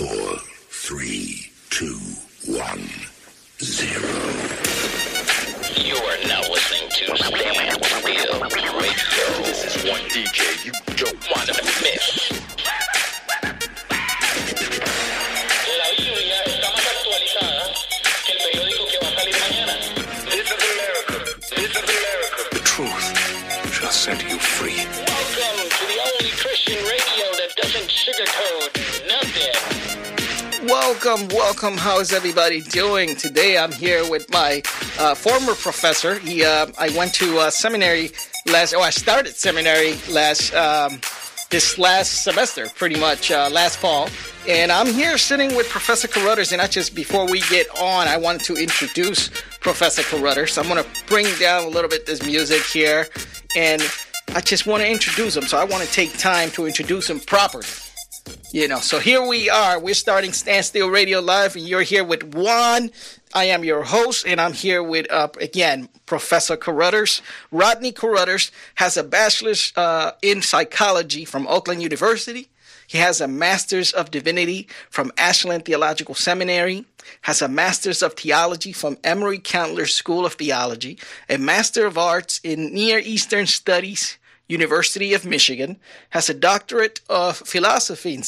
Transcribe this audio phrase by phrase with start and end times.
[0.00, 0.38] four,
[0.70, 1.98] three, two,
[2.46, 2.88] one,
[3.60, 4.08] zero.
[5.76, 8.40] You are now listening to Stand Still Radio.
[9.44, 12.19] This is one DJ you don't Want to miss.
[31.02, 31.76] Welcome, welcome.
[31.78, 33.16] How's everybody doing?
[33.16, 34.60] Today I'm here with my
[34.98, 36.18] uh, former professor.
[36.18, 38.10] He, uh, I went to uh, seminary
[38.44, 38.74] last.
[38.74, 41.00] Oh, I started seminary last um,
[41.48, 44.10] this last semester, pretty much uh, last fall.
[44.46, 46.52] And I'm here sitting with Professor Carruthers.
[46.52, 49.30] And I just before we get on, I wanted to introduce
[49.60, 50.58] Professor Carruthers.
[50.58, 53.08] I'm going to bring down a little bit this music here,
[53.56, 53.80] and
[54.34, 55.44] I just want to introduce him.
[55.44, 57.64] So I want to take time to introduce him properly.
[58.52, 59.78] You know, so here we are.
[59.78, 62.90] We're starting Standstill Radio Live, and you're here with Juan.
[63.32, 67.22] I am your host, and I'm here with, uh, again, Professor Carruthers.
[67.52, 72.48] Rodney Carruthers has a bachelor's uh, in psychology from Oakland University.
[72.86, 76.84] He has a master's of divinity from Ashland Theological Seminary,
[77.22, 82.40] has a master's of theology from Emory Candler School of Theology, a master of arts
[82.42, 84.18] in Near Eastern Studies
[84.50, 85.78] University of Michigan,
[86.10, 88.22] has a doctorate of philosophy in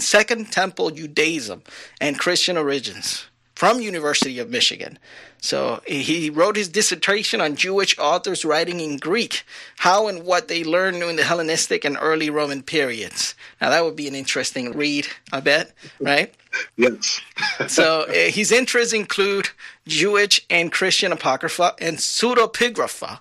[0.00, 1.62] Second, Temple Judaism
[2.00, 4.98] and Christian origins from University of Michigan.
[5.40, 9.44] So he wrote his dissertation on Jewish authors writing in Greek,
[9.78, 13.34] how and what they learned in the Hellenistic and early Roman periods.
[13.60, 16.32] Now that would be an interesting read, I bet, right?
[16.76, 17.20] Yes.
[17.68, 19.50] So uh, his interests include
[19.86, 23.20] Jewish and Christian apocrypha and pseudepigrapha,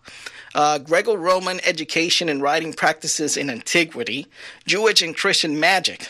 [0.56, 4.28] uh, Greco-Roman education and writing practices in antiquity,
[4.66, 6.10] Jewish and Christian magic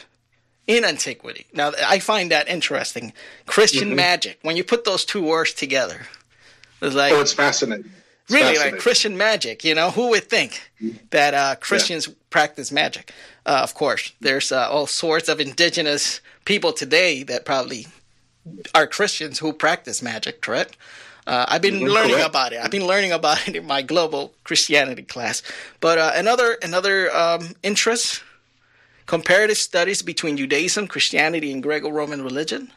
[0.68, 1.46] in antiquity.
[1.54, 3.14] Now I find that interesting.
[3.46, 4.40] Christian magic.
[4.42, 6.08] When you put those two words together,
[6.82, 7.92] it's like oh, it's fascinating.
[8.24, 8.80] It's really like.
[8.80, 9.64] Christian magic.
[9.64, 10.72] You know, who would think
[11.12, 13.14] that uh, Christians practice magic?
[13.46, 17.88] Uh, of course, there's uh, all sorts of indigenous people today that probably
[18.76, 20.42] are Christians who practice magic.
[20.42, 20.76] Correct?
[21.28, 22.30] Uh, I've been learning correct.
[22.30, 22.60] about it.
[22.64, 25.44] I've been learning about it in my global Christianity class.
[25.82, 28.24] But uh, another another um, interest:
[29.06, 32.72] comparative studies between Judaism, Christianity, and Greco-Roman religion.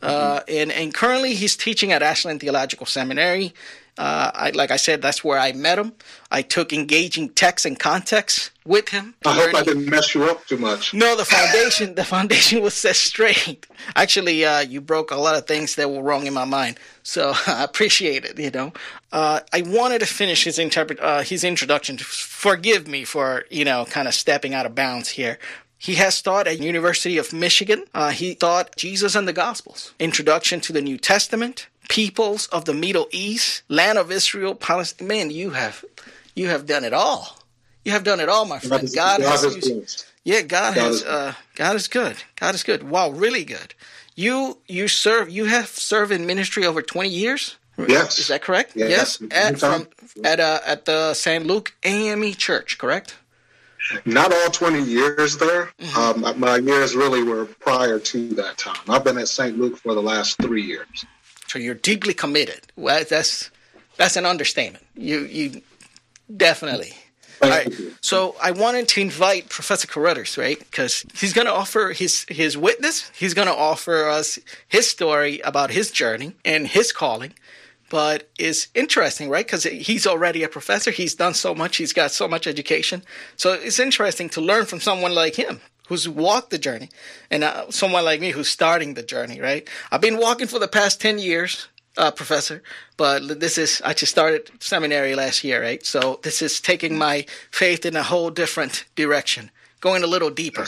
[0.00, 3.54] Uh, and, and currently he's teaching at Ashland Theological Seminary.
[3.98, 5.92] Uh, I, like I said, that's where I met him.
[6.30, 9.14] I took engaging text and context with him.
[9.26, 10.94] I hope I didn't mess you up too much.
[10.94, 13.66] no, the foundation, the foundation was set straight.
[13.94, 17.34] Actually, uh, you broke a lot of things that were wrong in my mind, so
[17.46, 18.38] I appreciate it.
[18.38, 18.72] You know,
[19.12, 21.98] uh, I wanted to finish his interpret, uh, his introduction.
[21.98, 25.38] Forgive me for you know kind of stepping out of bounds here.
[25.76, 27.84] He has taught at University of Michigan.
[27.92, 32.72] Uh, he taught Jesus and the Gospels, Introduction to the New Testament, Peoples of the
[32.72, 35.08] Middle East, Land of Israel, Palestine.
[35.08, 35.84] Man, you have
[36.34, 37.36] you have done it all.
[37.84, 38.84] You have done it all, my friend.
[38.84, 42.16] is- God, has used- yeah, God, God has uh, God is good.
[42.36, 42.82] God is good.
[42.88, 43.74] Wow, really good.
[44.14, 47.56] You you serve you have served in ministry over twenty years.
[47.76, 48.18] Yes.
[48.18, 48.72] is that correct?
[48.74, 49.18] Yes.
[49.20, 49.86] Yes, at from
[50.24, 51.46] at uh, at the St.
[51.46, 53.16] Luke AME Church, correct?
[54.04, 55.72] Not all 20 years there.
[55.80, 56.24] Mm-hmm.
[56.24, 58.76] Um, my years really were prior to that time.
[58.88, 59.58] I've been at St.
[59.58, 61.04] Luke for the last three years.
[61.52, 62.62] So you're deeply committed.
[62.76, 63.50] Well, that's
[63.98, 64.86] that's an understatement.
[64.94, 65.60] You you
[66.34, 66.94] definitely.
[67.42, 67.70] All right.
[68.00, 70.58] So I wanted to invite Professor Carruthers, right?
[70.58, 73.10] Because he's going to offer his his witness.
[73.14, 77.34] He's going to offer us his story about his journey and his calling.
[77.90, 79.44] But it's interesting, right?
[79.44, 80.90] Because he's already a professor.
[80.90, 81.76] He's done so much.
[81.76, 83.02] He's got so much education.
[83.36, 86.88] So it's interesting to learn from someone like him who's walked the journey
[87.30, 89.68] and uh, someone like me who's starting the journey, right?
[89.90, 92.62] I've been walking for the past 10 years, uh, professor,
[92.96, 95.84] but this is, I just started seminary last year, right?
[95.84, 99.50] So this is taking my faith in a whole different direction,
[99.82, 100.64] going a little deeper,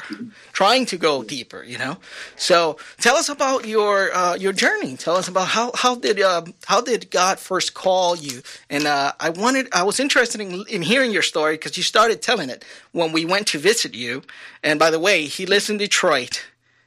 [0.52, 1.96] trying to go deeper, you know?
[2.36, 4.96] So tell us about your, uh, your journey.
[4.96, 8.42] Tell us about how, how did, uh, how did God first call you?
[8.68, 12.20] And, uh, I wanted, I was interested in, in hearing your story because you started
[12.20, 14.22] telling it when we went to visit you.
[14.62, 16.44] And by the way, he lives in Detroit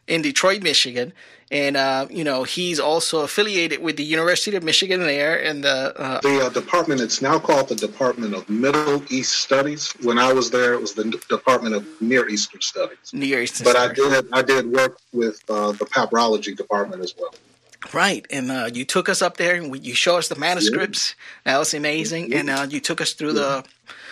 [0.07, 1.13] in Detroit, Michigan,
[1.51, 5.93] and uh, you know he's also affiliated with the University of Michigan there, and the
[5.99, 9.91] uh, The uh, department, it's now called the Department of Middle East Studies.
[10.01, 12.97] When I was there, it was the Department of Near Eastern Studies.
[13.13, 13.65] Near Eastern.
[13.65, 17.33] But I did, I did work with uh, the papyrology department as well.
[17.93, 21.15] right, and uh, you took us up there, and we, you showed us the manuscripts.
[21.45, 23.63] That was amazing, and uh, you took us through the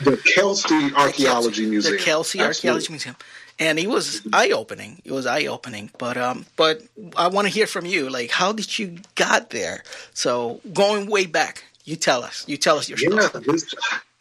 [0.02, 2.48] The Kelsey Archaeology Museum, the Kelsey Absolutely.
[2.48, 3.16] Archaeology Museum.
[3.60, 5.02] And it was eye opening.
[5.06, 5.90] It was eye opening.
[5.98, 6.82] But um, but
[7.16, 8.10] I want to hear from you.
[8.10, 9.84] Like, how did you got there?
[10.14, 12.44] So going way back, you tell us.
[12.48, 13.16] You tell us your story.
[13.16, 13.74] Yeah, this,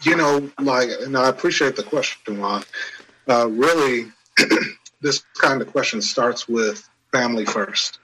[0.03, 2.65] you know, like, and I appreciate the question, Juan.
[3.29, 4.13] Uh, really,
[5.01, 7.99] this kind of question starts with family 1st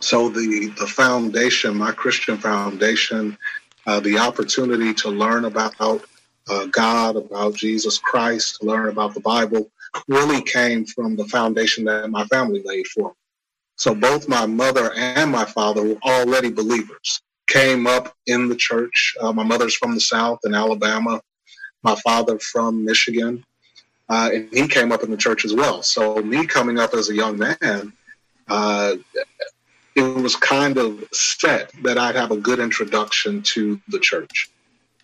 [0.00, 3.36] So the the foundation, my Christian foundation,
[3.86, 9.20] uh, the opportunity to learn about uh, God, about Jesus Christ, to learn about the
[9.20, 9.70] Bible,
[10.08, 13.14] really came from the foundation that my family laid for me.
[13.76, 17.22] So both my mother and my father were already believers.
[17.48, 19.16] Came up in the church.
[19.20, 21.20] Uh, my mother's from the South in Alabama.
[21.82, 23.42] My father from Michigan,
[24.10, 25.82] uh, and he came up in the church as well.
[25.82, 27.92] So me coming up as a young man,
[28.48, 28.96] uh,
[29.94, 34.50] it was kind of set that I'd have a good introduction to the church.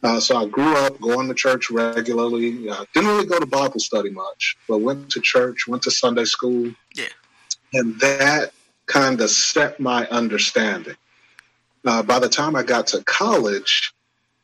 [0.03, 2.69] Uh, so I grew up going to church regularly.
[2.69, 6.25] Uh, didn't really go to Bible study much, but went to church, went to Sunday
[6.25, 6.73] school.
[6.95, 7.07] Yeah.
[7.73, 8.53] And that
[8.87, 10.97] kind of set my understanding.
[11.85, 13.95] Uh, by the time I got to college,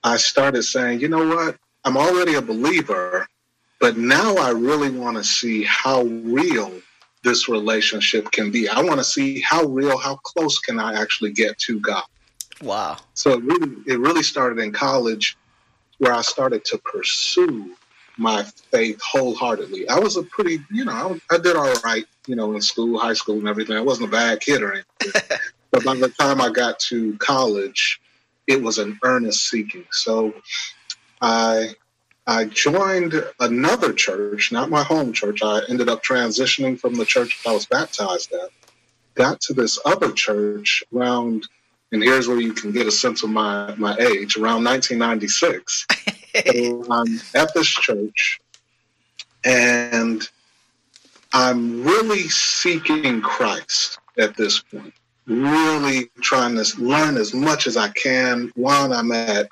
[0.05, 1.57] I started saying, you know what?
[1.85, 3.27] I'm already a believer,
[3.81, 6.73] but now I really want to see how real
[7.25, 8.69] this relationship can be.
[8.69, 12.05] I want to see how real, how close can I actually get to God.
[12.63, 12.97] Wow.
[13.15, 15.37] So it really, it really started in college
[16.03, 17.77] where I started to pursue
[18.17, 19.89] my faith wholeheartedly.
[19.89, 20.93] I was a pretty, you know,
[21.31, 23.77] I, I did all right, you know, in school, high school, and everything.
[23.77, 25.23] I wasn't a bad kid or anything.
[25.71, 28.01] but by the time I got to college,
[28.49, 29.85] it was an earnest seeking.
[29.93, 30.35] So
[31.21, 31.77] I
[32.27, 35.41] I joined another church, not my home church.
[35.41, 38.51] I ended up transitioning from the church I was baptized at.
[39.15, 41.47] Got to this other church around,
[41.93, 45.87] and here's where you can get a sense of my, my age, around 1996.
[46.47, 48.41] so I'm at this church,
[49.45, 50.29] and
[51.33, 54.95] I'm really seeking Christ at this point.
[55.27, 59.49] Really trying to learn as much as I can while I'm at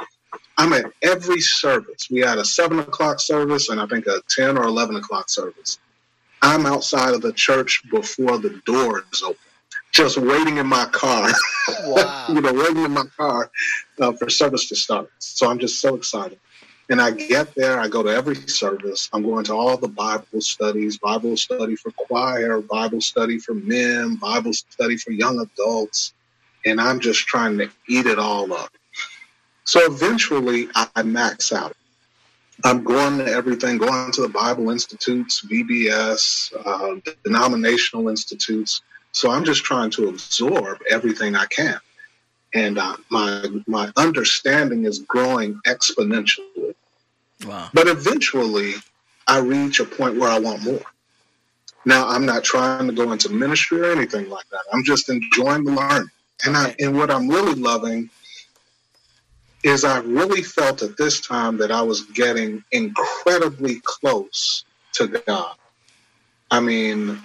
[0.59, 2.09] I'm at every service.
[2.11, 5.79] We had a seven o'clock service and I think a 10 or 11 o'clock service.
[6.43, 9.39] I'm outside of the church before the doors open,
[9.93, 11.31] just waiting in my car.
[11.85, 12.27] Wow.
[12.29, 13.51] you know, waiting in my car
[14.01, 15.11] uh, for service to start.
[15.19, 16.39] So I'm just so excited.
[16.89, 19.09] And I get there, I go to every service.
[19.13, 24.17] I'm going to all the Bible studies, Bible study for choir, Bible study for men,
[24.17, 26.15] Bible study for young adults.
[26.67, 28.73] And I'm just trying to eat it all up.
[29.65, 31.77] So eventually I max out.
[32.65, 38.83] I'm going to everything, going to the Bible Institutes, VBS, uh, denominational institutes.
[39.13, 41.79] So I'm just trying to absorb everything I can.
[42.55, 46.75] And uh, my, my understanding is growing exponentially.
[47.47, 47.71] Wow.
[47.73, 48.75] But eventually
[49.27, 50.83] I reach a point where I want more.
[51.85, 54.61] Now I'm not trying to go into ministry or anything like that.
[54.73, 56.11] I'm just enjoying the learning.
[56.45, 58.11] And I, and what I'm really loving
[59.63, 64.65] is I really felt at this time that I was getting incredibly close
[64.95, 65.55] to God.
[66.51, 67.21] I mean,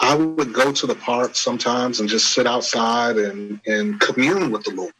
[0.00, 4.64] I would go to the park sometimes and just sit outside and, and commune with
[4.64, 4.92] the Lord.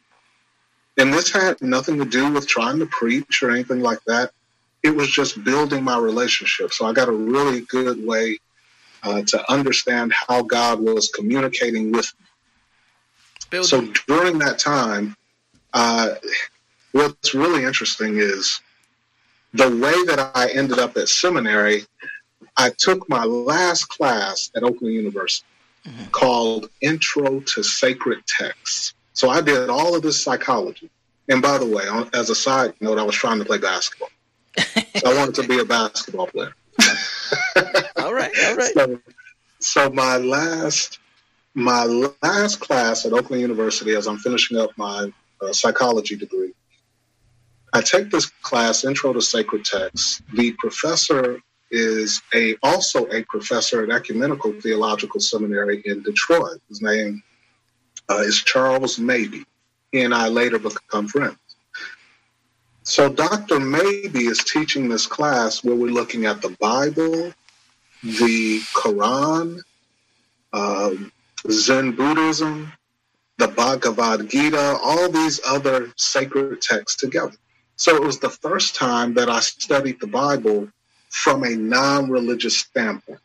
[0.97, 4.31] And this had nothing to do with trying to preach or anything like that.
[4.83, 6.73] It was just building my relationship.
[6.73, 8.39] So I got a really good way
[9.03, 12.25] uh, to understand how God was communicating with me.
[13.49, 13.95] Building.
[13.95, 15.15] So during that time,
[15.73, 16.15] uh,
[16.91, 18.59] what's really interesting is
[19.53, 21.85] the way that I ended up at seminary.
[22.59, 25.47] I took my last class at Oakland University
[26.11, 28.93] called Intro to Sacred Texts.
[29.13, 30.89] So I did all of this psychology.
[31.29, 34.09] And by the way, on- as a side note, I was trying to play basketball.
[34.57, 36.53] So I wanted to be a basketball player.
[37.97, 38.31] all right.
[38.45, 38.73] All right.
[38.73, 38.99] So,
[39.59, 40.99] so my last
[41.53, 41.85] my
[42.21, 45.11] last class at Oakland University, as I'm finishing up my
[45.41, 46.53] uh, psychology degree,
[47.73, 50.21] I take this class, Intro to Sacred Texts.
[50.33, 56.59] The professor is a also a professor at Ecumenical Theological Seminary in Detroit.
[56.67, 57.21] His name
[58.09, 59.45] uh, is Charles Mabee.
[59.91, 61.37] He and I later become friends.
[62.83, 63.59] So Dr.
[63.59, 67.33] Mabee is teaching this class where we're looking at the Bible,
[68.01, 69.59] the Quran,
[70.53, 71.11] um,
[71.51, 72.71] Zen Buddhism,
[73.37, 77.35] the Bhagavad Gita, all these other sacred texts together.
[77.75, 80.67] So it was the first time that I studied the Bible
[81.09, 83.19] from a non religious standpoint.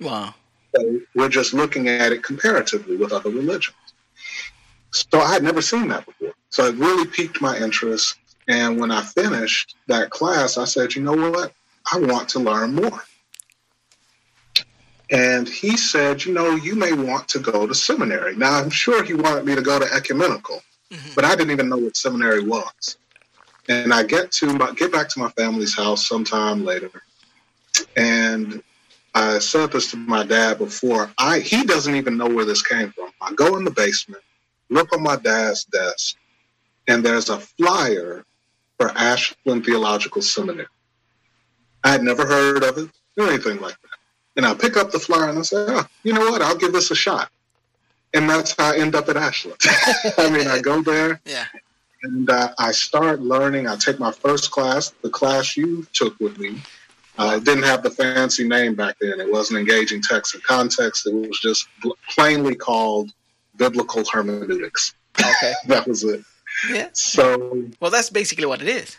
[0.00, 0.34] Wow.
[0.74, 3.76] So we're just looking at it comparatively with other religions.
[4.90, 6.34] So I had never seen that before.
[6.50, 8.16] So it really piqued my interest.
[8.46, 11.52] And when I finished that class, I said, you know what?
[11.92, 13.02] I want to learn more.
[15.10, 18.36] And he said, you know, you may want to go to seminary.
[18.36, 21.10] Now, I'm sure he wanted me to go to ecumenical, mm-hmm.
[21.14, 22.96] but I didn't even know what seminary was.
[23.68, 26.90] And I get to my, get back to my family's house sometime later,
[27.96, 28.62] and
[29.14, 31.10] I said this to my dad before.
[31.18, 33.10] I he doesn't even know where this came from.
[33.20, 34.22] I go in the basement,
[34.70, 36.16] look on my dad's desk,
[36.88, 38.24] and there's a flyer
[38.78, 40.66] for Ashland Theological Seminary.
[41.84, 43.98] I had never heard of it or anything like that.
[44.36, 46.42] And I pick up the flyer and I say, oh, you know what?
[46.42, 47.30] I'll give this a shot.
[48.14, 49.58] And that's how I end up at Ashland.
[50.18, 51.44] I mean, I go there Yeah.
[52.02, 53.68] and uh, I start learning.
[53.68, 56.60] I take my first class, the class you took with me.
[57.16, 59.20] Uh, it didn't have the fancy name back then.
[59.20, 61.06] It wasn't engaging text and context.
[61.06, 63.12] It was just bl- plainly called
[63.56, 64.94] biblical hermeneutics.
[65.20, 65.52] Okay.
[65.66, 66.22] That was it.
[66.70, 66.88] Yeah.
[66.92, 68.96] So Well, that's basically what it is.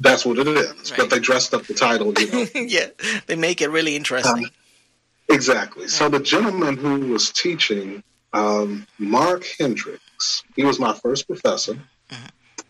[0.00, 0.90] that's what it is.
[0.90, 1.00] Right.
[1.00, 2.46] But they dressed up the title, you know.
[2.54, 2.86] yeah.
[3.26, 4.44] They make it really interesting.
[4.44, 4.50] Um,
[5.30, 5.88] Exactly.
[5.88, 11.78] So the gentleman who was teaching, um, Mark Hendricks, he was my first professor.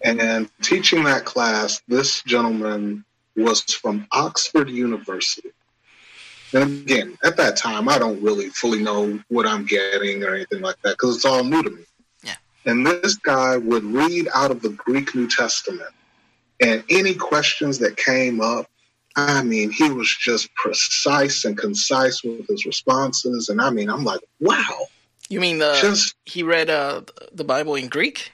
[0.02, 3.04] And teaching that class, this gentleman
[3.38, 5.50] was from Oxford University.
[6.52, 10.60] And again, at that time, I don't really fully know what I'm getting or anything
[10.60, 11.82] like that because it's all new to me.
[12.24, 12.36] Yeah.
[12.64, 15.90] And this guy would read out of the Greek New Testament,
[16.60, 18.66] and any questions that came up,
[19.16, 23.50] I mean, he was just precise and concise with his responses.
[23.50, 24.86] And I mean, I'm like, wow,
[25.28, 27.02] you mean the just he read uh,
[27.32, 28.32] the Bible in Greek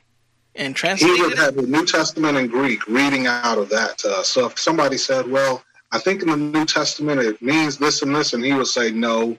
[0.56, 4.08] and he translated would have the New Testament in Greek reading out of that to
[4.08, 4.28] us.
[4.28, 8.14] So if somebody said, well, I think in the New Testament it means this and
[8.14, 9.36] this, and he would say, no,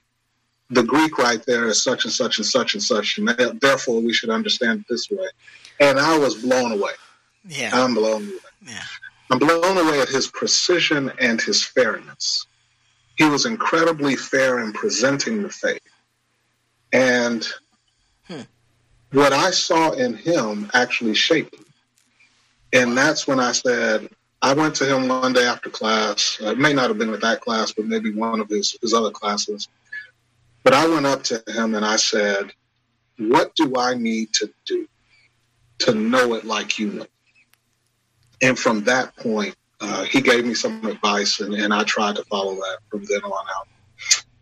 [0.69, 3.29] the Greek right there is such and such and such and such, and
[3.61, 5.27] therefore we should understand it this way.
[5.79, 6.93] And I was blown away.
[7.47, 7.71] Yeah.
[7.73, 8.39] I'm blown away.
[8.67, 8.83] Yeah.
[9.29, 12.47] I'm blown away at his precision and his fairness.
[13.17, 15.79] He was incredibly fair in presenting the faith.
[16.91, 17.47] And.
[19.15, 21.65] What I saw in him actually shaped me.
[22.73, 24.09] And that's when I said,
[24.41, 26.37] I went to him one day after class.
[26.41, 28.93] Uh, It may not have been at that class, but maybe one of his, his
[28.93, 29.69] other classes.
[30.63, 32.51] But I went up to him and I said,
[33.17, 34.85] What do I need to do
[35.79, 37.05] to know it like you know?
[38.41, 42.23] And from that point, uh, he gave me some advice, and, and I tried to
[42.25, 43.67] follow that from then on out.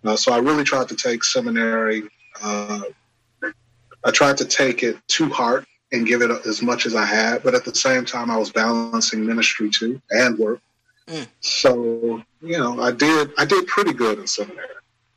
[0.03, 2.03] Uh, so I really tried to take seminary.
[2.42, 2.82] Uh,
[4.06, 7.44] I tried to take it to heart and give it as much as I had,
[7.44, 10.60] but at the same time, I was balancing ministry too and work.
[11.08, 11.28] Mm.
[11.42, 14.68] So you know, I did I did pretty good in seminary.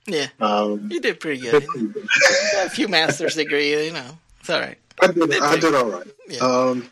[0.06, 0.28] Yeah.
[0.40, 1.66] Um, You did pretty good.
[1.66, 2.06] pretty good.
[2.58, 4.18] A few master's degree, you know.
[4.40, 4.78] It's all right.
[5.02, 6.06] I did, Did I did all right.
[6.28, 6.38] Yeah.
[6.38, 6.90] Um,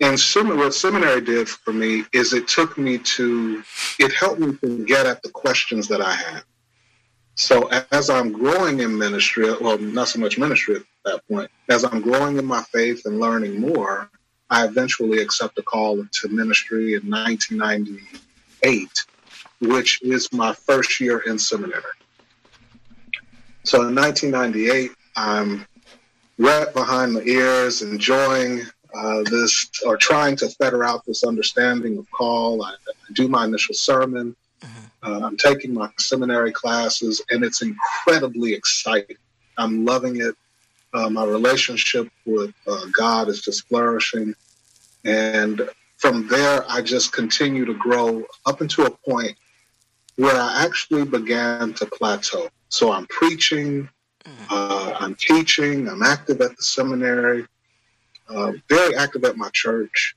[0.00, 3.62] and sem- what seminary did for me is it took me to,
[3.98, 6.42] it helped me to get at the questions that I had.
[7.40, 11.84] So as I'm growing in ministry, well, not so much ministry at that point, as
[11.84, 14.10] I'm growing in my faith and learning more,
[14.50, 19.06] I eventually accept a call to ministry in 1998,
[19.62, 21.82] which is my first year in seminary.
[23.64, 25.66] So in 1998, I'm
[26.38, 32.10] wet behind the ears, enjoying uh, this or trying to fetter out this understanding of
[32.10, 32.62] call.
[32.62, 34.36] I, I do my initial sermon.
[35.02, 39.16] Uh, I'm taking my seminary classes, and it's incredibly exciting.
[39.56, 40.34] I'm loving it.
[40.92, 44.34] Uh, my relationship with uh, God is just flourishing.
[45.04, 49.36] And from there, I just continue to grow up into a point
[50.16, 52.48] where I actually began to plateau.
[52.68, 53.88] So I'm preaching,
[54.50, 55.88] uh, I'm teaching.
[55.88, 57.46] I'm active at the seminary.
[58.28, 60.14] Uh, very active at my church.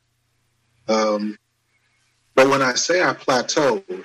[0.88, 1.38] Um,
[2.36, 4.04] but when I say I plateaued,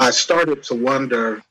[0.00, 1.42] I started to wonder: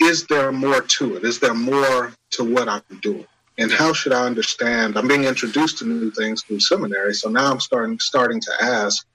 [0.00, 1.24] Is there more to it?
[1.24, 3.26] Is there more to what I'm doing?
[3.58, 4.96] And how should I understand?
[4.96, 9.06] I'm being introduced to new things through seminary, so now I'm starting starting to ask,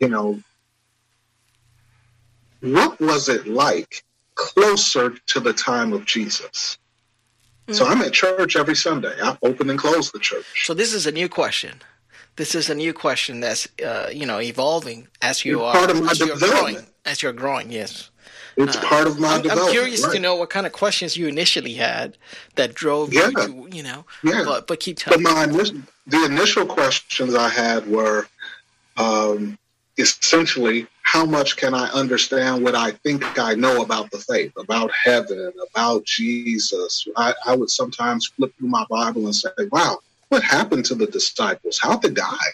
[0.00, 0.42] you know,
[2.60, 6.78] what was it like closer to the time of Jesus?
[7.70, 9.14] So I'm at church every Sunday.
[9.22, 10.64] I open and close the church.
[10.64, 11.82] So this is a new question.
[12.36, 15.90] This is a new question that's uh, you know evolving as you It's are part
[15.90, 16.50] of my development.
[16.50, 16.86] growing.
[17.08, 18.10] As you're growing, yes.
[18.58, 19.68] It's part of my uh, I'm, development.
[19.68, 22.18] I'm curious to know what kind of questions you initially had
[22.56, 23.28] that drove Yeah.
[23.28, 24.04] you to you know.
[24.22, 24.42] Yeah.
[24.44, 25.22] But but keep But telling.
[25.22, 28.26] my initial, the initial questions I had were
[28.98, 29.58] um,
[29.96, 34.90] essentially how much can I understand what I think I know about the faith, about
[34.92, 37.06] heaven, about Jesus.
[37.16, 41.06] I, I would sometimes flip through my Bible and say, wow, what happened to the
[41.06, 41.78] disciples?
[41.80, 42.48] How'd they die?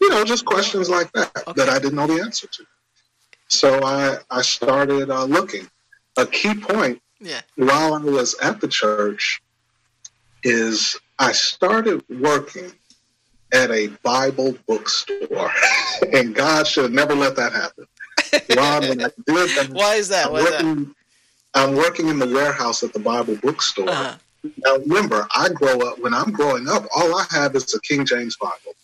[0.00, 1.52] You know, just questions like that Okay.
[1.56, 2.64] that I didn't know the answer to.
[3.50, 5.68] So I, I started uh, looking.
[6.16, 7.40] a key point Yeah.
[7.56, 9.40] while I was at the church
[10.44, 12.72] is I started working
[13.52, 15.50] at a Bible bookstore,
[16.12, 17.86] and God should have never let that happen.
[18.56, 20.26] Ron, when I did that, Why is that?
[20.26, 20.64] I'm Why is that?
[20.64, 20.94] working,
[21.54, 23.88] I'm working in the warehouse at the Bible bookstore.
[23.90, 24.16] Uh-huh.
[24.64, 28.06] Now, remember, I grow up, when I'm growing up, all I have is a King
[28.06, 28.74] James Bible.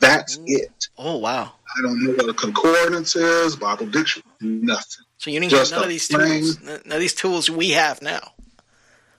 [0.00, 0.88] That's it.
[0.98, 1.52] Oh wow.
[1.76, 5.04] I don't know what a concordance is, Bible dictionary, nothing.
[5.18, 6.60] So you didn't Just get none of these plain- tools.
[6.62, 8.32] None of these tools we have now.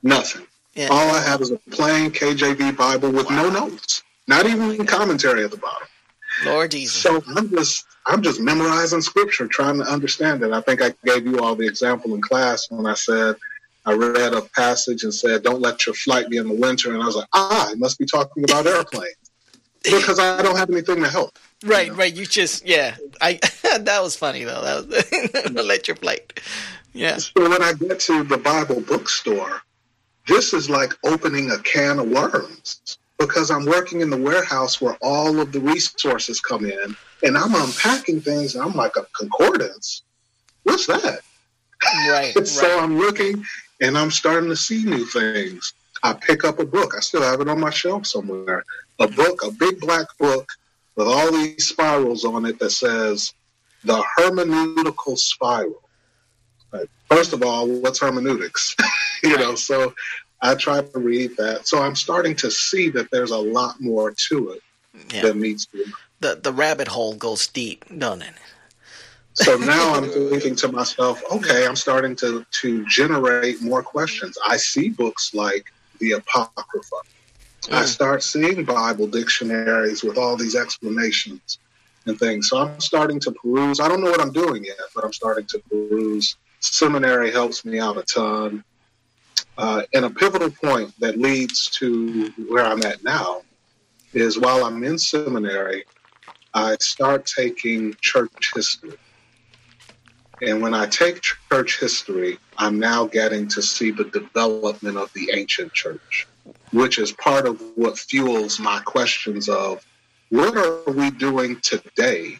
[0.01, 0.47] Nothing.
[0.73, 0.87] Yeah.
[0.89, 5.51] All I have is a plain KJV Bible with no notes, not even commentary at
[5.51, 5.87] the bottom.
[6.45, 6.95] Lord Jesus.
[7.01, 10.51] So I'm just I'm just memorizing scripture, trying to understand it.
[10.53, 13.35] I think I gave you all the example in class when I said
[13.85, 17.01] I read a passage and said, "Don't let your flight be in the winter," and
[17.03, 19.15] I was like, "Ah, it must be talking about airplanes."
[19.83, 21.39] Because I don't have anything to help.
[21.63, 22.13] Right, right.
[22.13, 22.95] You just yeah.
[23.21, 23.33] I
[23.79, 24.61] that was funny though.
[24.61, 26.39] That was let your plate.
[26.93, 27.17] Yeah.
[27.17, 29.61] So when I get to the Bible bookstore,
[30.27, 34.97] this is like opening a can of worms because I'm working in the warehouse where
[35.01, 40.03] all of the resources come in and I'm unpacking things and I'm like a concordance.
[40.63, 41.19] What's that?
[42.09, 42.33] Right.
[42.45, 42.83] So right.
[42.83, 43.43] I'm looking
[43.81, 45.73] and I'm starting to see new things.
[46.03, 46.93] I pick up a book.
[46.95, 48.63] I still have it on my shelf somewhere.
[48.99, 50.49] A book, a big black book
[50.99, 53.33] with all these spirals on it that says
[53.85, 55.81] the hermeneutical spiral.
[56.73, 56.89] Right.
[57.09, 58.75] First of all, what's hermeneutics?
[59.23, 59.93] you know, so
[60.41, 61.67] I try to read that.
[61.69, 64.61] So I'm starting to see that there's a lot more to it
[65.13, 65.21] Yeah.
[65.21, 65.85] than meets the
[66.19, 68.35] The the rabbit hole goes deep, doesn't it?
[69.35, 74.37] So now I'm thinking to myself, okay, I'm starting to to generate more questions.
[74.45, 75.63] I see books like
[75.99, 76.99] the Apocrypha.
[77.71, 77.87] I Mm.
[77.87, 81.59] start seeing Bible dictionaries with all these explanations
[82.07, 82.49] and things.
[82.49, 83.79] So I'm starting to peruse.
[83.79, 86.35] I don't know what I'm doing yet, but I'm starting to peruse.
[86.61, 88.63] Seminary helps me out a ton.
[89.57, 93.41] Uh, and a pivotal point that leads to where I'm at now
[94.13, 95.83] is while I'm in seminary,
[96.53, 98.97] I start taking church history.
[100.41, 105.31] And when I take church history, I'm now getting to see the development of the
[105.33, 106.27] ancient church,
[106.71, 109.85] which is part of what fuels my questions of
[110.29, 112.37] what are we doing today?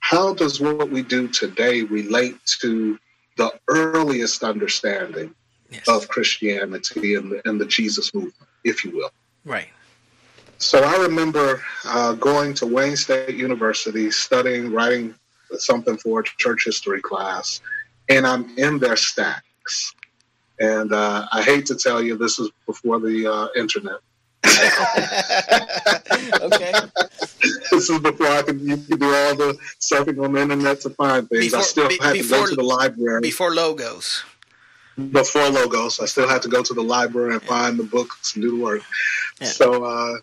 [0.00, 2.98] How does what we do today relate to
[3.36, 5.34] the earliest understanding
[5.70, 5.86] Yes.
[5.86, 8.34] of Christianity and the, and the Jesus movement,
[8.64, 9.10] if you will?
[9.44, 9.68] Right.
[10.58, 15.14] So I remember uh, going to Wayne State University, studying, writing
[15.58, 17.60] something for a church history class,
[18.08, 19.94] and I'm in their stacks.
[20.60, 23.96] And uh, I hate to tell you, this is before the uh, internet.
[26.42, 26.72] okay.
[27.70, 30.90] This is before I could you could do all the surfing on the internet to
[30.90, 31.54] find things.
[31.54, 34.22] I still be- had to before- go to the library Before logos.
[35.12, 35.98] before logos.
[36.00, 38.62] I still had to go to the library and find the books and do the
[38.62, 38.82] work.
[39.40, 39.46] Yeah.
[39.48, 40.14] So uh,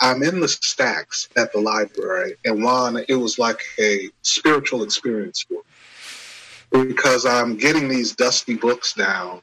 [0.00, 5.42] I'm in the stacks at the library, and one, it was like a spiritual experience
[5.42, 5.62] for
[6.72, 9.42] me because I'm getting these dusty books down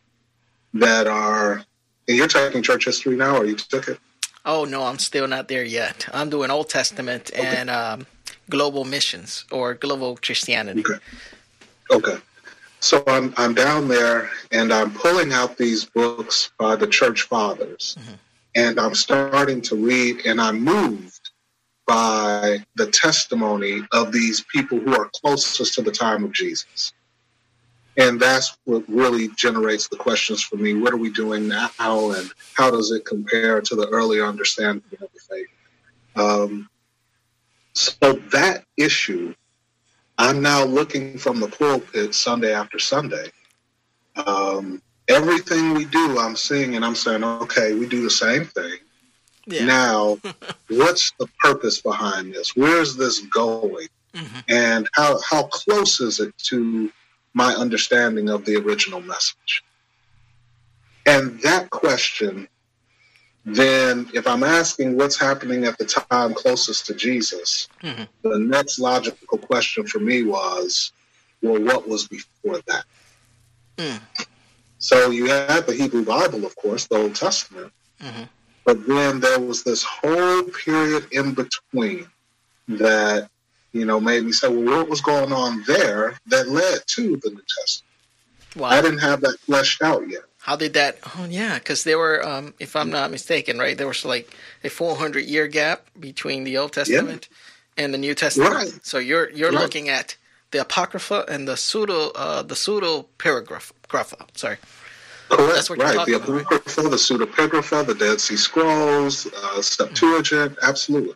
[0.79, 1.63] that are.
[2.09, 3.99] And you're taking church history now, or you took it?
[4.45, 6.07] Oh no, I'm still not there yet.
[6.13, 8.07] I'm doing Old Testament and um,
[8.49, 10.79] global missions or global Christianity.
[10.79, 10.99] Okay.
[11.91, 12.17] Okay.
[12.79, 17.97] So I'm I'm down there and I'm pulling out these books by the church fathers,
[18.55, 21.31] and I'm starting to read, and I'm moved
[21.85, 26.93] by the testimony of these people who are closest to the time of Jesus.
[27.97, 30.75] And that's what really generates the questions for me.
[30.75, 35.09] What are we doing now, and how does it compare to the earlier understanding of
[35.13, 35.47] the faith?
[36.15, 36.69] Um,
[37.73, 39.33] so that issue
[40.17, 43.31] I'm now looking from the pulpit Sunday after Sunday.
[44.15, 48.77] Um, everything we do, I'm seeing and I'm saying, okay, we do the same thing.
[49.45, 49.65] Yeah.
[49.65, 50.17] Now,
[50.69, 52.55] what's the purpose behind this?
[52.55, 53.87] Where's this going?
[54.15, 54.43] Mhm.
[54.47, 56.91] And how, how close is it to
[57.37, 59.63] my understanding of the original message?
[61.05, 62.47] And that question,
[63.45, 68.07] then, if I'm asking what's happening at the time closest to Jesus, Mhm.
[68.23, 70.91] the next logical question for me was,
[71.43, 72.85] well, what was before that?
[73.77, 74.01] Mm.
[74.79, 77.71] So you had the Hebrew Bible, of course, the Old Testament,
[78.01, 78.27] Mhm.
[78.65, 82.09] but then there was this whole period in between
[82.67, 83.29] that,
[83.73, 87.29] you know, made me say, well, what was going on there that led to the
[87.29, 87.83] New Testament?
[88.63, 90.21] I didn't have that fleshed out yet.
[90.39, 90.97] How did that?
[91.17, 94.69] Oh yeah, because there were, um, if I'm not mistaken, right, there was like a
[94.69, 97.27] 400 year gap between the Old Testament
[97.75, 98.55] and the New Testament.
[98.55, 98.79] Right.
[98.85, 99.59] So you're you're Right.
[99.61, 100.15] looking at
[100.51, 103.73] the Apocrypha and the pseudo uh, the pseudo paragrapha.
[104.33, 104.57] Sorry.
[105.29, 105.53] Correct.
[105.53, 105.95] That's what you're right.
[105.95, 106.41] talking the about, right?
[106.45, 111.13] Apocrypha, the Pseudepigrapha, the Dead Sea Scrolls, uh, Septuagint, absolutely.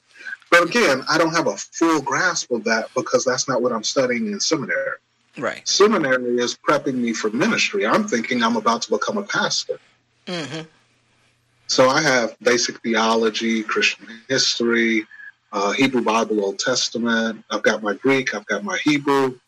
[0.52, 3.84] But again, I don't have a full grasp of that because that's not what I'm
[3.84, 4.98] studying in seminary.
[5.38, 5.66] Right.
[5.68, 7.88] Seminary is prepping me for ministry.
[7.88, 9.80] I'm thinking I'm about to become a pastor.
[10.28, 10.62] hmm
[11.68, 15.08] So I have basic theology, Christian history,
[15.54, 17.46] uh, Hebrew Bible, Old Testament.
[17.50, 19.40] I've got my Greek, I've got my Hebrew.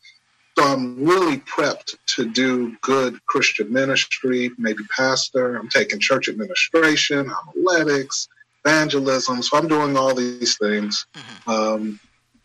[0.58, 5.58] So I'm really prepped to do good Christian ministry, maybe pastor.
[5.58, 8.28] I'm taking church administration, homiletics,
[8.66, 9.42] evangelism.
[9.44, 11.06] So I'm doing all these things.
[11.48, 12.00] Um,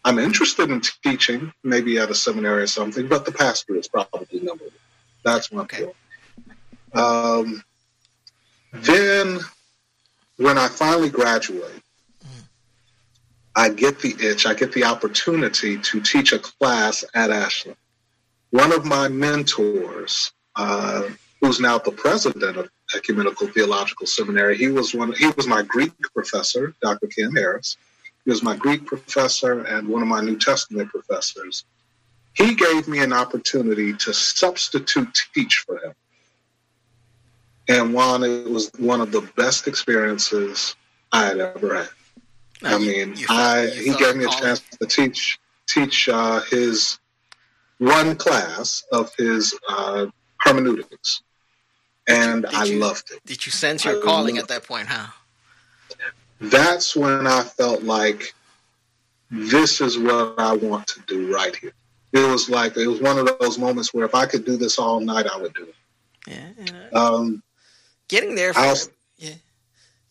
[0.04, 4.40] I'm interested in teaching, maybe at a seminary or something, but the pastor is probably
[4.40, 4.72] number one.
[5.24, 5.86] That's what Okay.
[6.94, 7.54] I'm doing.
[7.54, 7.62] Um,
[8.72, 9.40] then
[10.36, 11.82] when I finally graduate,
[13.56, 17.76] I get the itch, I get the opportunity to teach a class at Ashland.
[18.50, 21.02] One of my mentors, uh,
[21.40, 25.12] who's now the president of Ecumenical Theological Seminary, he was one.
[25.12, 27.06] He was my Greek professor, Dr.
[27.06, 27.76] Ken Harris.
[28.24, 31.64] He was my Greek professor and one of my New Testament professors.
[32.34, 35.92] He gave me an opportunity to substitute teach for him.
[37.68, 40.74] And one, it was one of the best experiences
[41.12, 41.88] I had ever had.
[42.62, 46.40] I mean, you felt- I you he gave me a chance to teach teach uh,
[46.42, 46.98] his
[47.78, 50.06] one class of his uh,
[50.40, 51.22] hermeneutics,
[52.08, 53.20] and did I you- loved it.
[53.26, 55.08] Did you sense your I calling at that point, huh?
[56.40, 58.34] That's when I felt like
[59.30, 61.72] this is what I want to do right here.
[62.12, 64.78] It was like it was one of those moments where if I could do this
[64.78, 65.74] all night, I would do it.
[66.26, 66.48] Yeah.
[66.58, 66.88] you know.
[67.16, 67.42] Um,
[68.08, 68.76] getting there for, I'll-
[69.16, 69.34] yeah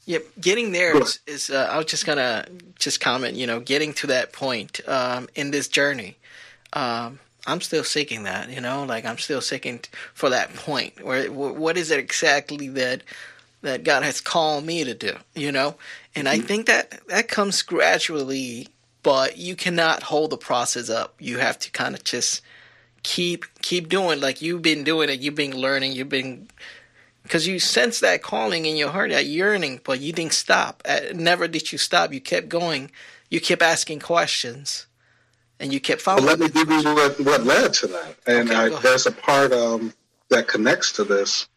[0.05, 1.19] yeah getting there is.
[1.27, 2.45] Is, is uh, i was just gonna
[2.79, 6.17] just comment you know getting to that point um, in this journey
[6.73, 8.83] um, i'm still seeking that you know?
[8.83, 9.79] Like i'm still seeking
[10.13, 13.01] for that point where what is it exactly that
[13.61, 15.75] that god has called me to do you know?
[16.15, 16.47] And i mm-hmm.
[16.47, 18.67] think that that comes gradually
[19.07, 21.15] but you cannot hold the process up.
[21.17, 22.41] You have to kind of just
[23.03, 25.21] keep keep doing like you've been doing it.
[25.21, 25.93] You've been learning.
[25.93, 26.49] You've been
[27.23, 30.83] because you sense that calling in your heart, that yearning, but you didn't stop.
[31.13, 32.11] Never did you stop.
[32.11, 32.91] You kept going.
[33.29, 34.87] You kept asking questions,
[35.59, 36.25] and you kept following.
[36.25, 38.15] let me give you what, what led to that.
[38.27, 39.93] And Okay, I, there's a part um,
[40.29, 41.47] that connects to this.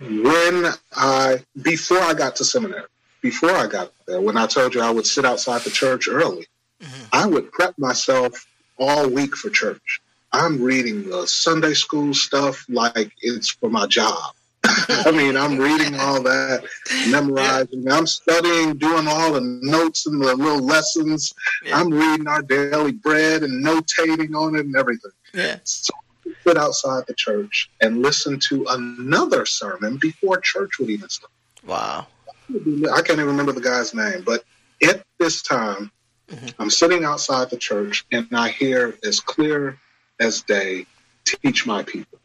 [0.00, 2.82] When I, before I got to seminary,
[3.22, 6.46] before I got there, when I told you I would sit outside the church early,
[6.82, 7.08] Mhm.
[7.12, 8.46] I would prep myself
[8.78, 10.00] all week for church.
[10.32, 14.34] I'm reading the Sunday school stuff like it's for my job.
[14.64, 16.64] I mean, I'm reading all that,
[17.08, 17.90] memorizing.
[17.90, 21.32] I'm studying, doing all the notes and the little lessons.
[21.64, 21.78] Yeah.
[21.78, 25.10] I'm reading our daily bread and notating on it and everything.
[25.34, 25.92] Yeah, So
[26.26, 31.32] I sit outside the church and listen to another sermon before church would even start.
[31.66, 32.06] wow.
[32.50, 34.44] I can't even remember the guy's name, but
[34.82, 35.90] at this time,
[36.30, 36.54] Mhm.
[36.58, 39.78] I'm sitting outside the church and I hear as clear
[40.20, 40.86] as day,
[41.24, 42.18] teach my people.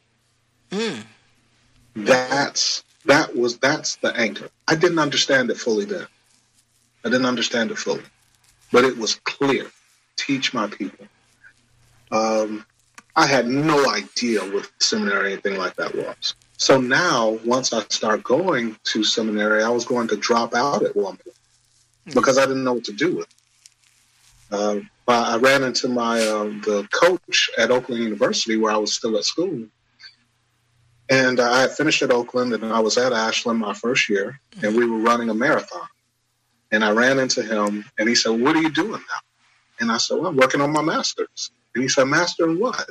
[0.71, 1.03] Mm.
[1.95, 4.49] That's that was that's the anchor.
[4.67, 6.07] I didn't understand it fully then.
[7.03, 8.03] I didn't understand it fully,
[8.71, 9.67] but it was clear.
[10.15, 11.07] Teach my people.
[12.11, 12.65] Um,
[13.15, 16.35] I had no idea what seminary or anything like that was.
[16.57, 20.95] So now, once I start going to seminary, I was going to drop out at
[20.95, 21.37] one point
[22.13, 23.27] because I didn't know what to do with.
[23.27, 23.35] it.
[24.51, 28.93] Uh, but I ran into my um, the coach at Oakland University where I was
[28.93, 29.63] still at school,
[31.09, 34.75] and I had finished at Oakland and I was at Ashland my first year, and
[34.75, 35.87] we were running a marathon.
[36.71, 39.21] And I ran into him, and he said, "What are you doing now?"
[39.79, 42.89] And I said, "Well, I'm working on my master's." And he said, "Master in what?"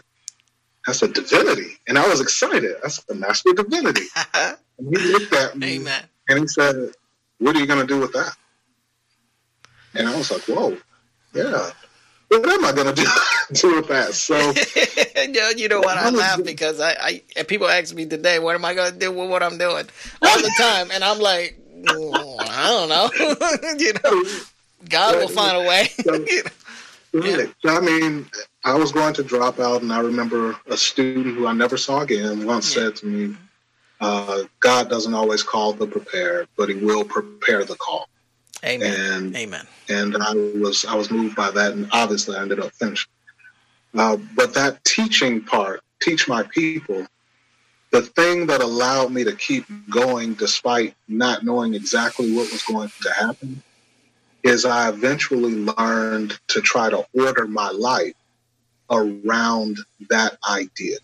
[0.87, 2.77] I said, "Divinity." And I was excited.
[2.85, 4.07] I said, "Master Divinity."
[4.81, 6.05] And he looked at me Amen.
[6.29, 6.93] and he said,
[7.39, 8.37] "What are you going to do with that?"
[9.95, 10.77] And I was like, "Whoa,
[11.35, 11.71] yeah.
[12.29, 13.09] What am I going to do
[13.55, 14.37] do with that?" So
[15.57, 15.97] you, know what?
[15.97, 18.99] I laugh because I, I and people ask me today, what am I going to
[18.99, 19.87] do with what I'm doing
[20.23, 23.11] all the time, and I'm like, "Mm, I don't know.
[23.79, 24.41] you know,
[24.89, 25.89] God will find a way.
[27.15, 27.51] Right.
[27.65, 28.27] So, I mean,
[28.65, 32.03] I was going to drop out, and I remember a student who I never saw
[32.03, 32.83] again once Yeah.
[32.83, 33.37] said to me,
[34.01, 38.09] uh, "God doesn't always call the prepared, but He will prepare the call."
[38.65, 39.13] Amen.
[39.13, 39.67] And Amen.
[39.89, 43.11] and I was I was moved by that, and obviously I ended up finishing.
[43.95, 47.07] Uh, but that teaching part, teach my people,
[47.91, 52.91] the thing that allowed me to keep going despite not knowing exactly what was going
[53.03, 53.63] to happen,
[54.43, 58.15] is I eventually learned to try to order my life
[58.91, 59.79] around
[60.11, 60.99] that idea.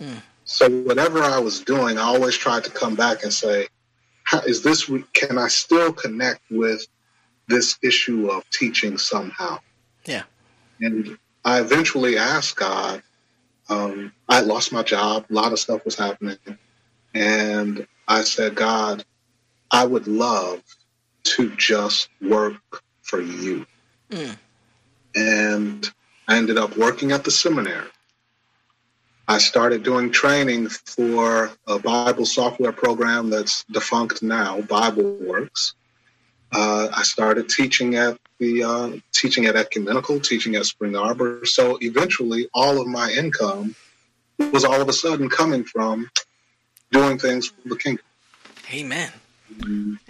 [0.00, 0.18] Hmm.
[0.44, 3.68] So whatever I was doing, I always tried to come back and say,
[4.46, 6.86] is this, can I still connect with
[7.48, 9.58] this issue of teaching somehow?
[10.04, 10.24] Yeah.
[10.80, 13.02] And I eventually asked God,
[13.68, 16.38] um, I lost my job, a lot of stuff was happening.
[17.14, 19.04] And I said, God,
[19.70, 20.62] I would love
[21.24, 23.66] to just work for you.
[24.10, 24.36] Mm.
[25.14, 25.90] And
[26.26, 27.88] I ended up working at the seminary.
[29.26, 35.74] I started doing training for a Bible software program that's defunct now, Bible Works.
[36.52, 41.44] Uh, I started teaching at the uh, teaching at Ecumenical, teaching at Spring Arbor.
[41.44, 43.74] So eventually, all of my income
[44.38, 46.08] was all of a sudden coming from
[46.90, 48.04] doing things for the kingdom.
[48.72, 49.12] Amen.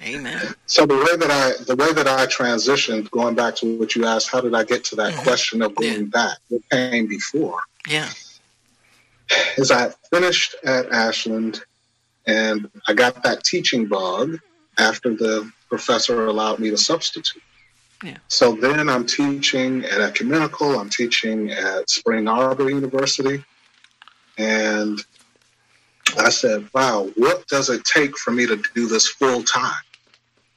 [0.02, 0.54] Amen.
[0.66, 4.04] So the way that I the way that I transitioned, going back to what you
[4.04, 5.22] asked, how did I get to that Mhm.
[5.22, 6.02] question of going Yeah.
[6.02, 6.38] back?
[6.48, 7.60] What came before?
[7.88, 8.10] Yeah.
[9.56, 11.62] Is I finished at Ashland,
[12.26, 14.38] and I got that teaching bug
[14.78, 17.42] after the professor allowed me to substitute.
[18.02, 18.18] Yeah.
[18.28, 20.78] So then I'm teaching at Ecumenical.
[20.78, 23.44] I'm teaching at Spring Arbor University,
[24.36, 25.04] and
[26.16, 29.82] I said, "Wow, what does it take for me to do this full time?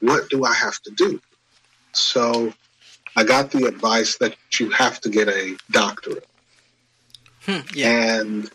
[0.00, 1.20] What do I have to do?"
[1.92, 2.54] So
[3.16, 6.26] I got the advice that you have to get a doctorate.
[7.44, 7.60] Hmm.
[7.74, 8.20] Yeah.
[8.20, 8.50] And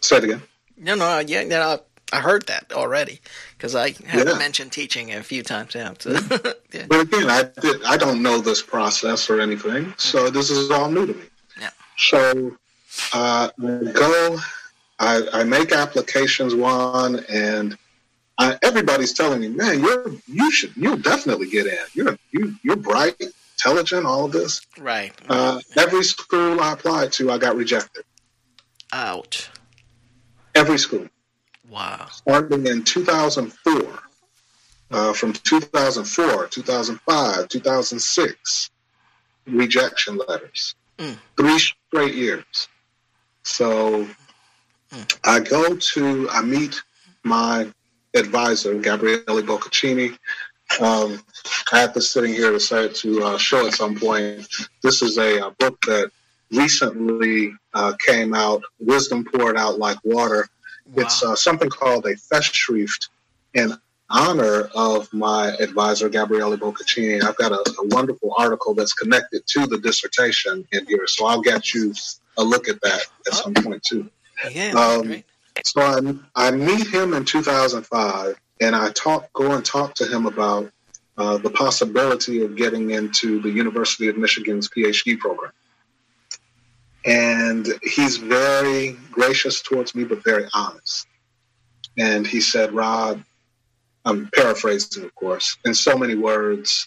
[0.00, 0.42] say it again.
[0.76, 3.20] No, no, yeah, no, I heard that already
[3.56, 4.38] because I have Yeah.
[4.38, 5.94] mentioned teaching a few times now.
[5.98, 6.10] So,
[6.72, 6.86] yeah.
[6.88, 10.90] But again, I did, I don't know this process or anything, so this is all
[10.90, 11.24] new to me.
[11.60, 11.70] Yeah.
[11.98, 12.56] So
[13.12, 14.38] uh, I go,
[14.98, 17.76] I, I make applications one, and
[18.38, 21.78] I, everybody's telling me, man, you're you should you'll definitely get in.
[21.92, 24.62] You're you, you're bright, intelligent, all of this.
[24.78, 25.12] Right.
[25.28, 28.04] Uh, every school I applied to, I got rejected.
[28.92, 29.50] Ouch.
[30.54, 31.06] Every school.
[31.70, 32.06] Wow.
[32.10, 33.98] starting in 2004,
[34.90, 38.70] uh, from 2004, 2005, 2006,
[39.46, 41.16] rejection letters, Mm.
[41.36, 42.68] three straight years.
[43.42, 44.08] So
[44.90, 45.18] Mm.
[45.24, 46.80] I go to, I meet
[47.22, 47.70] my
[48.14, 50.16] advisor, Gabriele Boccaccini.
[50.80, 51.22] Um,
[51.72, 54.46] I have this sitting here to say to uh, show at some point.
[54.82, 56.10] This is a, uh book that
[56.50, 60.48] recently uh, came out, Wisdom Poured Out Like Water.
[60.88, 61.02] Wow.
[61.02, 63.08] It's uh, something called a Festschrift
[63.54, 63.72] in
[64.10, 67.22] honor of my advisor, Gabriele Boccaccini.
[67.22, 71.42] I've got a, a wonderful article that's connected to the dissertation in here, so I'll
[71.42, 71.94] get you
[72.38, 74.08] a look at that at some point too.
[74.50, 74.72] yeah.
[74.72, 75.22] um.
[75.64, 80.26] So I, I meet him in 2005, and I talk, go and talk to him
[80.26, 80.70] about
[81.16, 85.50] uh, the possibility of getting into the University of Michigan's PhD program.
[87.08, 91.06] And he's very gracious towards me, but very honest.
[91.96, 93.24] And he said, Rod,
[94.04, 96.86] I'm paraphrasing, of course, in so many words,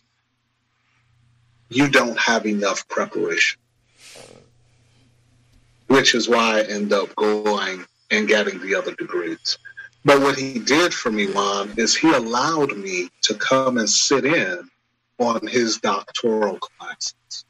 [1.70, 3.60] you don't have enough preparation.
[5.88, 9.58] Which is why I end up going and getting the other degrees.
[10.06, 14.26] But what he did for me, Juan, is he allowed me to come and sit
[14.26, 14.70] in
[15.18, 17.46] on his doctoral classes.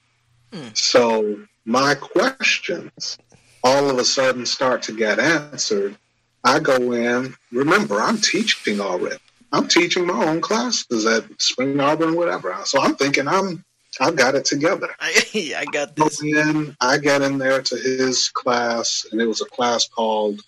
[0.54, 0.68] Hmm.
[0.74, 3.17] So my questions
[3.63, 5.95] all of a sudden start to get answered.
[6.43, 9.17] I go in, remember, I'm teaching already.
[9.52, 12.56] I'm teaching my own classes at Spring Arbor and whatever.
[12.63, 13.63] So I'm thinking I'm
[14.00, 15.21] I've got it together I,
[15.58, 16.24] I got go this.
[16.24, 20.41] in, I get in there to his class, and it was a class called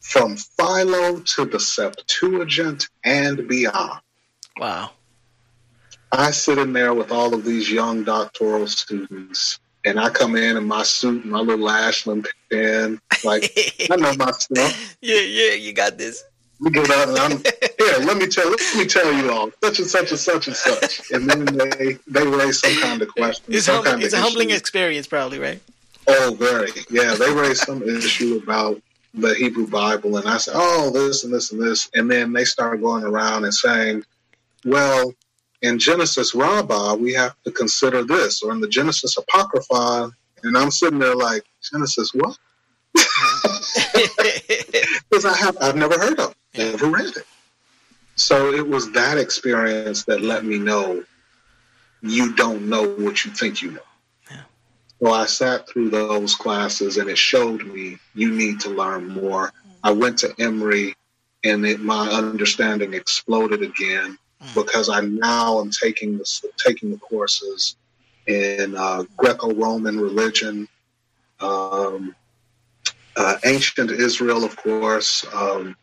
[0.00, 4.00] From Philo to the Septuagint and Beyond.
[4.58, 4.90] Wow.
[6.10, 10.56] I sit in there with all of these young doctoral students, and I come in
[10.56, 13.00] in my suit and my little Ashland pen.
[13.24, 13.52] Like,
[13.90, 14.96] I know my stuff.
[15.00, 16.24] yeah, yeah, you got this.
[16.60, 18.06] We get out and I'm here.
[18.06, 18.48] Let me tell.
[18.48, 21.10] Let me tell you all such and such and such and such.
[21.10, 23.44] And then they they raise some kind of question.
[23.48, 24.58] It's, humbling, kind of it's a humbling issue.
[24.58, 25.60] experience, probably, right?
[26.06, 26.70] Oh, very.
[26.90, 28.80] Yeah, they raised some issue about
[29.14, 31.90] the Hebrew Bible, and I said, oh, this and this and this.
[31.94, 34.04] And then they start going around and saying,
[34.64, 35.14] well,
[35.64, 40.10] in Genesis Rabbah, we have to consider this, or in the Genesis Apocrypha.
[40.42, 42.38] And I'm sitting there like, Genesis what?
[45.10, 47.24] Because I have, I've never heard of it, never read it.
[48.16, 51.04] So it was that experience that let me know
[52.02, 53.80] you don't know what you think you know.
[54.30, 54.42] Yeah.
[55.00, 59.52] So I sat through those classes and it showed me you need to learn more.
[59.82, 60.94] I went to Emory
[61.44, 64.18] and it, my understanding exploded again.
[64.54, 66.26] Because I now am taking the
[66.56, 67.76] taking the courses
[68.26, 70.66] in uh, Greco-Roman religion,
[71.40, 72.14] um,
[73.16, 75.76] uh, ancient Israel, of course, um,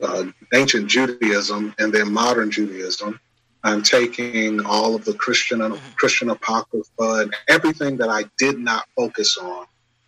[0.00, 3.20] uh, ancient Judaism, and then modern Judaism.
[3.62, 9.36] I'm taking all of the Christian Christian apocrypha and everything that I did not focus
[9.36, 9.66] on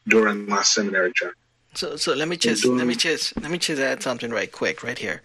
[0.09, 1.35] during my seminary journey.
[1.75, 4.83] So so let me just let me just let me just add something right quick
[4.83, 5.23] right here.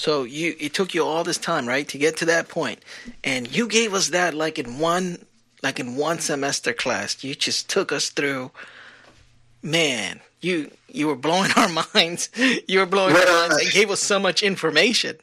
[0.00, 2.78] So you it took you all this time, right, to get to that point.
[3.22, 5.26] And you gave us that like in one
[5.62, 7.22] like in one semester class.
[7.22, 8.50] You just took us through
[9.62, 12.30] man, you you were blowing our minds.
[12.66, 15.18] You were blowing What our minds I- and gave us so much information.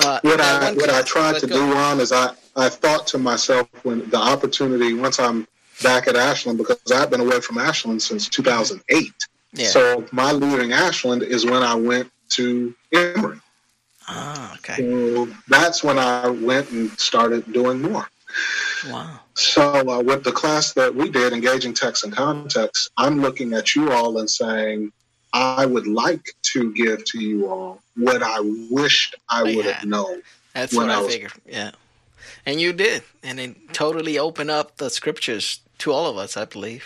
[0.00, 3.18] Uh, what I what I tried to go- do, Ron, is I I thought to
[3.18, 5.46] myself when the opportunity once I'm
[5.80, 9.12] back at Ashland because I've been away from Ashland since 2008.
[9.52, 9.66] Yeah.
[9.68, 13.38] So my leaving Ashland is when I went to Emory.
[14.08, 14.76] Ah, okay.
[14.76, 18.08] So that's when I went and started doing more.
[18.88, 19.20] Wow.
[19.34, 23.74] So uh, with the class that we did, engaging text and context, I'm looking at
[23.74, 24.92] you all and saying,
[25.32, 29.84] I would like to give to you all what I wished I I would have
[29.84, 30.22] known.
[30.54, 31.32] That's when what I I was- figured.
[31.46, 31.70] Yeah.
[32.44, 33.02] And you did.
[33.22, 36.84] And it totally opened up the scriptures to all of us, I believe.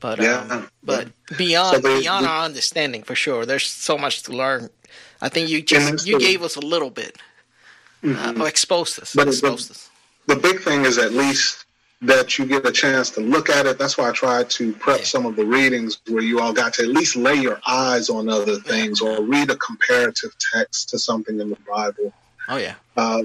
[0.00, 0.46] But Yeah.
[0.50, 3.46] um, but beyond So they- beyond they- our understanding for sure.
[3.46, 4.68] There's so much to learn.
[5.22, 7.16] I think you just you gave us a little bit.
[8.04, 9.14] Uh, or exposed us.
[9.14, 9.88] But exposed us.
[10.26, 11.64] the big thing is at least
[12.00, 13.78] that you get a chance to look at it.
[13.78, 15.04] That's why I tried to prep Yeah.
[15.04, 18.28] some of the readings where you all got to at least lay your eyes on
[18.28, 22.12] other things or read a comparative text to something in the Bible.
[22.48, 22.74] Oh yeah.
[22.96, 23.22] Uh,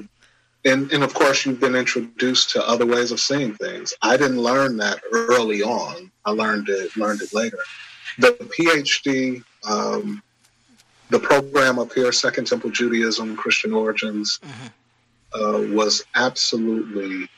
[0.63, 3.95] and, and of course, you've been introduced to other ways of seeing things.
[4.03, 6.12] I didn't learn that early on.
[6.25, 7.57] I learned it learned it later.
[8.19, 10.21] The PhD, um,
[11.09, 14.39] the program up here, Second Temple Judaism, Christian Origins,
[15.33, 17.29] uh, was absolutely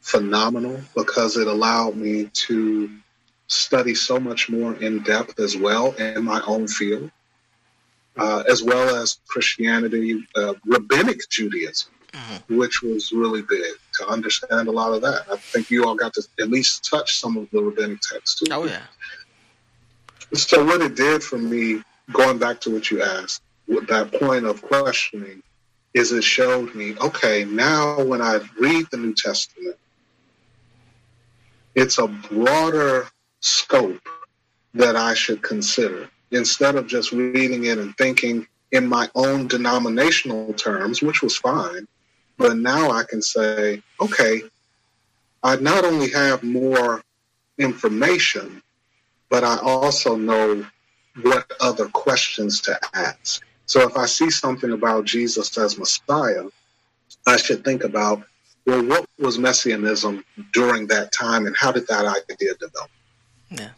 [0.00, 2.90] phenomenal because it allowed me to
[3.46, 7.10] study so much more in depth as well in my own field,
[8.16, 11.90] uh, as well as Christianity, uh, rabbinic Judaism,
[12.48, 15.26] which was really big to understand a lot of that.
[15.30, 18.46] I think you all got to at least touch some of the rabbinic texts too.
[18.52, 18.82] Oh yeah.
[20.32, 24.44] So what it did for me, going back to what you asked, with that point
[24.44, 25.42] of questioning,
[25.94, 29.76] is it showed me, okay, now when I read the New Testament,
[31.74, 33.08] it's a broader
[33.40, 34.08] scope
[34.74, 36.08] that I should consider.
[36.30, 41.88] Instead of just reading it and thinking in my own denominational terms, which was fine,
[42.36, 44.42] but now I can say, okay,
[45.42, 47.02] I not only have more
[47.58, 48.62] information,
[49.28, 50.64] but I also know
[51.22, 53.42] what other questions to ask.
[53.66, 56.44] So if I see something about Jesus as Messiah,
[57.26, 58.22] I should think about,
[58.66, 62.90] well, what was Messianism during that time and how did that idea develop?
[63.50, 63.70] Yeah.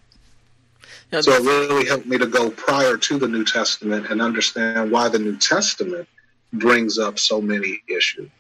[1.11, 4.23] You know, So it really helped me to go prior to the New Testament and
[4.23, 6.09] understand why the New Testament
[6.53, 8.31] brings up so many issues.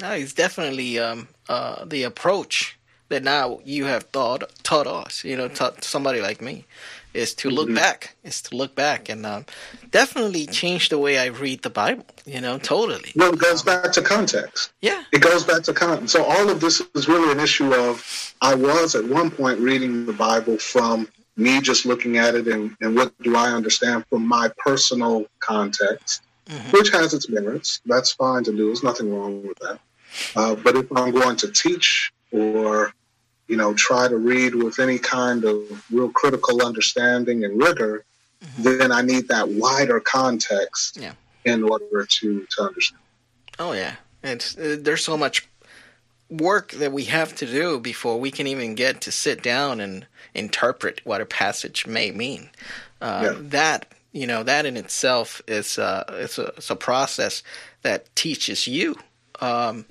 [0.00, 2.78] No, it's definitely um, uh, the approach
[3.08, 5.24] that now you have thought taught us.
[5.24, 6.66] You know, taught somebody like me
[7.18, 7.74] is to look Mhm.
[7.74, 8.16] back.
[8.24, 9.44] Is to look back and um,
[9.90, 12.06] definitely change the way I read the Bible.
[12.24, 13.12] You know, totally.
[13.16, 14.70] Well, it goes back to context.
[14.80, 15.02] Yeah.
[15.12, 16.12] It goes back to context.
[16.12, 20.06] So all of this is really an issue of I was at one point reading
[20.06, 24.26] the Bible from me just looking at it and, and what do I understand from
[24.26, 26.72] my personal context, Mhm.
[26.72, 27.80] which has its merits.
[27.86, 28.66] That's fine to do.
[28.66, 29.78] There's nothing wrong with that.
[30.34, 32.92] Uh, but if I'm going to teach or
[33.48, 35.56] you know try to read with any kind of
[35.90, 38.04] real critical understanding and rigor,
[38.58, 41.12] then I need that wider context Yeah.
[41.44, 43.00] in order to to understand.
[43.58, 43.96] Oh yeah.
[44.22, 45.48] It's uh, there's so much
[46.30, 50.06] work that we have to do before we can even get to sit down and
[50.34, 52.50] interpret what a passage may mean.
[53.00, 53.34] Uh, Yeah.
[53.40, 57.42] That you know that in itself is uh, it's a it's a process
[57.82, 58.96] that teaches you
[59.40, 59.84] um,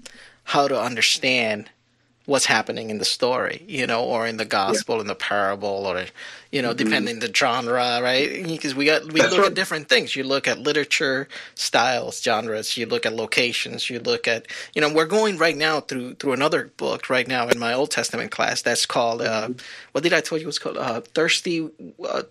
[0.43, 1.69] how to understand
[2.27, 6.05] what's happening in the story, you know, or in the gospel, in the parable, or
[6.51, 8.43] you know, depending the genre, right?
[8.43, 9.17] Because we got we Mm-hmm.
[9.19, 9.49] That's look right.
[9.49, 10.15] at different things.
[10.15, 12.77] You look at literature, styles, genres.
[12.77, 13.89] You look at locations.
[13.89, 17.47] You look at you know, we're going right now through through another book right now
[17.47, 19.49] in my Old Testament class that's called uh,
[19.93, 20.77] what did I tell you it was called?
[20.77, 21.69] Uh, Thirsty.
[22.07, 22.23] Uh,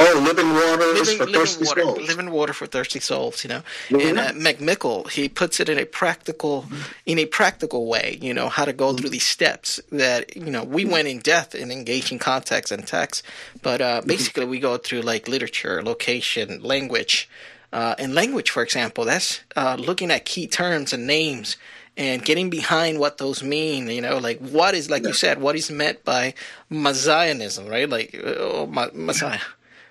[0.00, 1.98] Oh, living waters living, for living thirsty water, souls.
[2.08, 3.42] living water for thirsty souls.
[3.44, 4.08] You know, Mhm.
[4.10, 6.66] and uh, McMickle he puts it in a practical,
[7.04, 8.18] in a practical way.
[8.22, 11.54] You know how to go through these steps that you know we went in depth
[11.54, 13.24] in engaging context and text,
[13.62, 17.28] but uh, basically we go through like literature, location, language,
[17.72, 19.04] uh, and language, for example.
[19.04, 21.56] That's uh, looking at key terms and names
[21.96, 23.88] and getting behind what those mean.
[23.90, 26.34] You know, like what is like you said, what is meant by
[26.70, 27.88] messianism, right?
[27.88, 29.40] Like oh, ma- Messiah.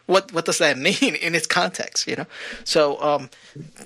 [0.07, 2.07] What what does that mean in its context?
[2.07, 2.25] You know,
[2.63, 3.29] so um,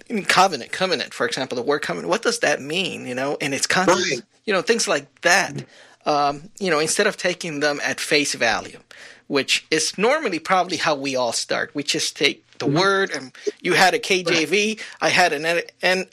[0.07, 2.09] in covenant, covenant, for example, the word covenant.
[2.09, 3.05] What does that mean?
[3.05, 4.09] You know, in its context.
[4.09, 4.22] Right.
[4.45, 5.65] You know, things like that.
[6.05, 8.80] Um, you know, instead of taking them at face value,
[9.28, 11.72] which is normally probably how we all start.
[11.76, 16.07] We just take the word, and you had a KJV, I had an N-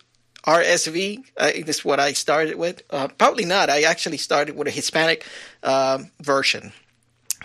[0.46, 1.24] NRSV.
[1.36, 2.82] Uh, is what I started with.
[2.90, 3.70] Uh, probably not.
[3.70, 5.26] I actually started with a Hispanic
[5.62, 6.72] um version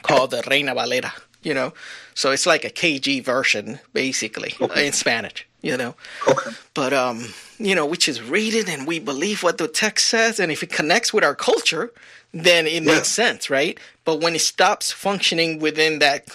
[0.04, 1.14] called the Reina Valera.
[1.44, 1.74] You know,
[2.16, 4.88] so it's like a KG version, basically, Okay.
[4.88, 5.46] in Spanish.
[5.62, 5.96] You know,
[6.28, 6.52] Okay.
[6.74, 10.40] but um, you know, we just read it and we believe what the text says,
[10.40, 11.92] and if it connects with our culture,
[12.34, 12.96] then it Yeah.
[12.96, 13.78] makes sense, right?
[14.04, 16.28] But when it stops functioning within that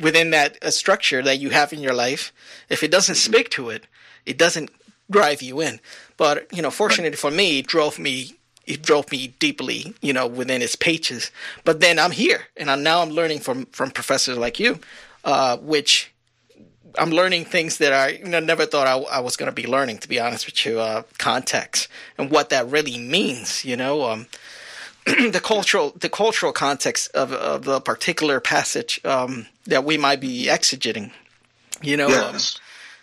[0.00, 2.32] within that uh, structure that you have in your life,
[2.68, 3.86] if it doesn't speak to it,
[4.26, 4.70] it doesn't
[5.10, 5.80] drive you in.
[6.16, 8.34] But you know, fortunately for me, it drove me.
[8.66, 11.30] It drove me deeply, you know, within its pages.
[11.64, 14.78] But then I'm here, and I'm, now I'm learning from from professors like you,
[15.24, 16.12] uh, which
[16.98, 19.66] I'm learning things that I you know, never thought I, I was going to be
[19.66, 19.98] learning.
[19.98, 21.88] To be honest with you, uh, context
[22.18, 23.64] and what that really means.
[23.64, 24.26] You know, um,
[25.06, 30.46] the cultural the cultural context of of the particular passage um, that we might be
[30.46, 31.10] exegeting.
[31.82, 32.58] You know, um, Yes.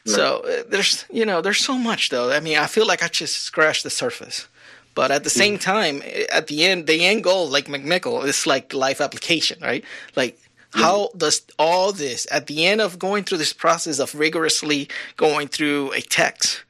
[0.06, 2.32] so uh, there's you know there's so much though.
[2.32, 4.48] I mean, I feel like I just scratched the surface.
[4.94, 8.46] But at the same time, eh, at the end, the end goal, like McMickle, is
[8.46, 9.84] like life application, right?
[10.16, 10.38] Like,
[10.74, 14.88] how does all this, at the end of going through this process of rigorously
[15.18, 16.64] going through a text,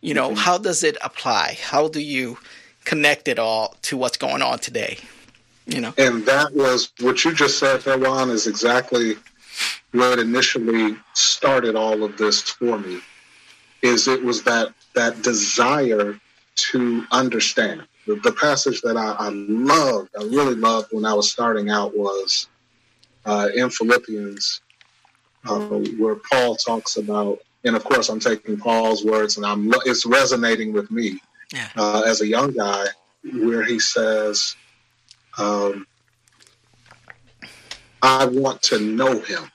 [0.00, 1.58] you know, how does it apply?
[1.62, 2.38] How do you
[2.84, 4.98] connect it all to what's going on today?
[5.66, 5.94] You know?
[5.96, 9.16] And that was what you just said, Juan, is exactly
[9.92, 13.00] what initially started all of this for me.
[13.82, 16.18] Is it was that that desire
[16.56, 17.86] to understand.
[18.06, 21.96] The, the passage that I, I loved, I really loved when I was starting out
[21.96, 22.48] was
[23.24, 24.60] uh, in Philippians,
[25.46, 25.58] uh,
[25.98, 30.72] where Paul talks about, and of course I'm taking Paul's words, and I'm it's resonating
[30.72, 31.18] with me
[31.52, 31.68] Yeah.
[31.76, 32.86] uh, as a young guy,
[33.32, 34.54] where he says,
[35.38, 35.86] um,
[38.02, 39.50] "I want to know Him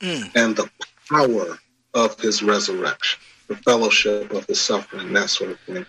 [0.00, 0.30] Mm.
[0.34, 0.68] and the
[1.08, 1.58] power
[1.94, 5.86] of His resurrection, the fellowship of His suffering, that sort of thing."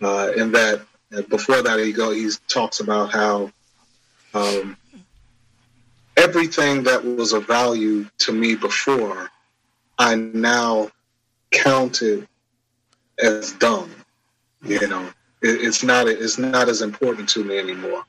[0.00, 0.82] Uh, and that
[1.28, 3.50] before that, he go he talks about how
[4.34, 4.76] um,
[6.16, 9.30] everything that was of value to me before,
[9.98, 10.90] I now
[11.50, 12.26] counted
[13.22, 13.90] as dumb.
[14.62, 15.06] You know,
[15.42, 18.04] it, it's not it's not as important to me anymore.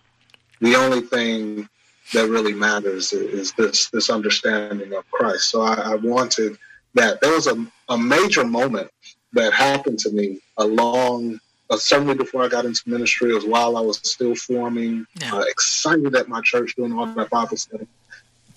[0.62, 1.68] The only thing
[2.14, 5.50] that really matters is, is this this understanding of Christ.
[5.50, 6.58] So I, I wanted
[6.94, 7.22] that.
[7.22, 8.90] There was a, a major moment
[9.34, 11.40] that happened to me along.
[11.70, 15.34] Uh, certainly before I got into ministry, it was while I was still forming, Yeah.
[15.36, 17.88] uh, excited at my church doing all that Bible study.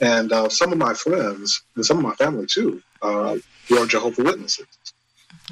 [0.01, 3.37] And uh, some of my friends and some of my family too uh,
[3.71, 4.67] were Jehovah Witnesses.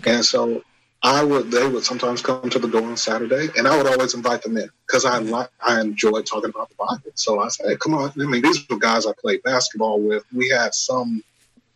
[0.05, 0.63] And so
[1.03, 4.15] I would, they would sometimes come to the door on Saturday, and I would always
[4.15, 7.13] invite them in because I like, I enjoyed talking about the Bible.
[7.15, 8.13] So I said, hey, come on.
[8.21, 10.25] I mean, these were guys I played basketball with.
[10.35, 11.23] We had some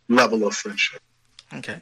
[0.08, 1.00] level of friendship.
[1.54, 1.80] Okay.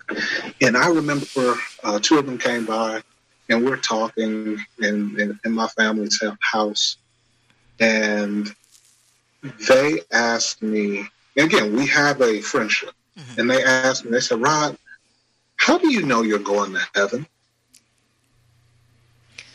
[0.63, 3.03] And I remember uh, two of them came by,
[3.49, 6.97] and we're talking in, in, in my family's house,
[7.81, 8.55] and
[9.69, 11.09] they asked me.
[11.37, 13.41] And again, we have a friendship, mm-hmm.
[13.41, 14.11] and they asked me.
[14.11, 14.77] They said, "Rod,
[15.57, 17.27] how do you know you're going to heaven?"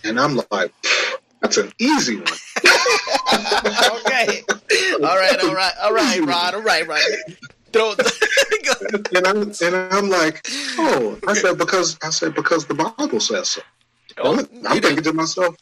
[0.04, 0.74] And I'm like,
[1.42, 2.26] "That's an easy one."
[2.64, 4.44] okay.
[5.04, 5.40] All right.
[5.44, 5.74] All right.
[5.82, 6.56] All right, Rod.
[6.56, 7.02] All right, Rod.
[7.74, 7.92] Throw.
[9.16, 13.50] and I'm and I'm like, "Oh," I said because I said because the Bible says
[13.50, 13.62] so.
[14.18, 15.56] I'm thinking to myself,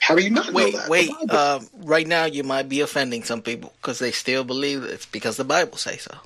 [0.00, 1.10] "How do you not wait, know that?" Wait.
[1.30, 5.36] Um, right now, you might be offending some people because they still believe it's because
[5.36, 6.16] the Bible says so.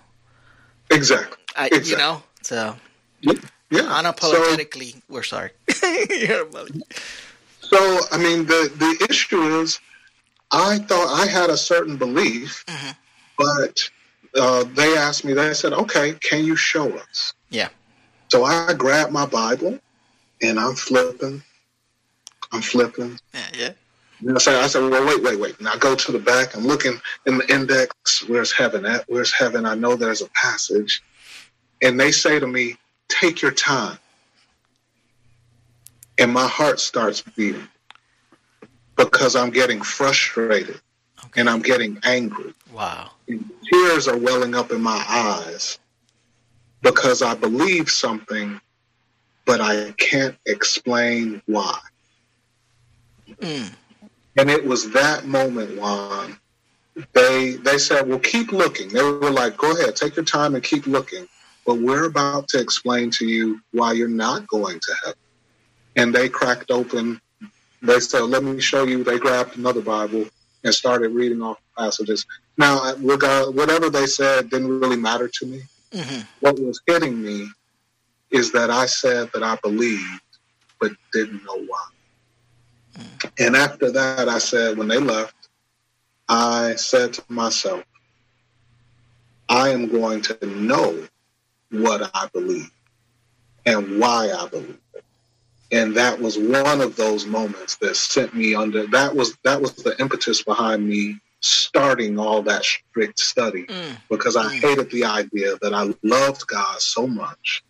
[0.90, 1.38] Exactly.
[1.56, 1.90] I, exactly.
[1.90, 2.76] You know, so
[3.20, 3.32] Yeah.
[3.70, 5.50] unapologetically, we're sorry.
[5.70, 6.66] So,
[7.78, 9.80] so I mean, the the issue is,
[10.50, 12.96] I thought I had a certain belief, Mhm.
[13.38, 13.88] but
[14.34, 15.32] uh, they asked me.
[15.32, 17.68] They said, "Okay, can you show us?" Yeah.
[18.30, 19.78] So I grabbed my Bible,
[20.42, 21.42] and I'm flipping.
[22.52, 23.18] I'm flipping.
[23.34, 23.70] yeah, yeah.
[24.20, 25.58] And I said, I said, well, wait, wait, wait.
[25.58, 26.54] And I go to the back.
[26.56, 28.22] I'm looking in the index.
[28.28, 29.04] Where's heaven at?
[29.08, 29.66] Where's heaven?
[29.66, 31.02] I know there's a passage.
[31.82, 32.76] And they say to me,
[33.08, 33.98] take your time.
[36.18, 37.66] And my heart starts beating
[38.96, 40.80] because I'm getting frustrated
[41.24, 41.40] Okay.
[41.40, 42.52] and I'm getting angry.
[42.72, 43.10] Wow.
[43.28, 45.78] And tears are welling up in my eyes
[46.82, 48.60] because I believe something,
[49.46, 51.78] but I can't explain why.
[54.36, 56.38] And it was that moment, Juan.
[57.12, 60.62] They they said, "Well, keep looking." They were like, "Go ahead, take your time and
[60.62, 61.26] keep looking."
[61.66, 65.18] But we're about to explain to you why you're not going to heaven.
[65.96, 67.20] And they cracked open.
[67.82, 70.26] They said, "Let me show you." They grabbed another Bible
[70.64, 72.26] and started reading off passages.
[72.56, 75.62] Now, uh, regard whatever they said didn't really matter to me.
[75.92, 76.20] Mm-hmm.
[76.40, 77.48] What was hitting me
[78.30, 80.22] is that I said that I believed,
[80.80, 81.86] but didn't know why.
[83.38, 85.34] And after that, I said, when they left,
[86.28, 87.84] I said to myself,
[89.48, 91.06] I am going to know
[91.70, 92.70] what I believe
[93.66, 95.04] and why I believe it.
[95.70, 99.74] And that was one of those moments that sent me under that was that was
[99.74, 103.96] the impetus behind me starting all that strict study mm.
[104.08, 104.60] because I mm.
[104.60, 107.64] hated the idea that I loved God so much,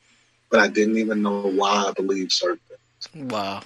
[0.50, 3.30] but I didn't even know why I believed certain things.
[3.30, 3.62] Wow.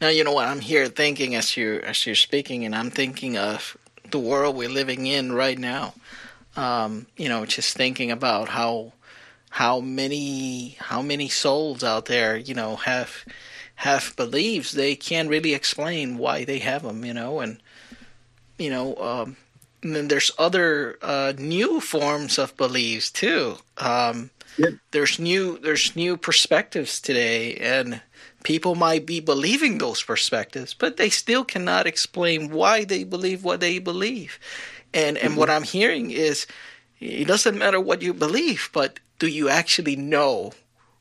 [0.00, 3.36] Now you know what I'm here thinking as you as you're speaking, and I'm thinking
[3.36, 3.76] of
[4.10, 5.94] the world we're living in right now.
[6.56, 8.92] Um, you know, just thinking about how
[9.50, 13.24] how many how many souls out there, you know, have
[13.76, 17.04] have beliefs they can't really explain why they have them.
[17.04, 17.60] You know, and
[18.58, 19.36] you know, um,
[19.82, 23.56] and then there's other uh, new forms of beliefs too.
[23.76, 24.30] Um.
[24.90, 28.00] There's new there's new perspectives today, and
[28.44, 33.60] people might be believing those perspectives, but they still cannot explain why they believe what
[33.60, 34.38] they believe.
[34.94, 36.46] And and what I'm hearing is,
[37.00, 40.52] it doesn't matter what you believe, but do you actually know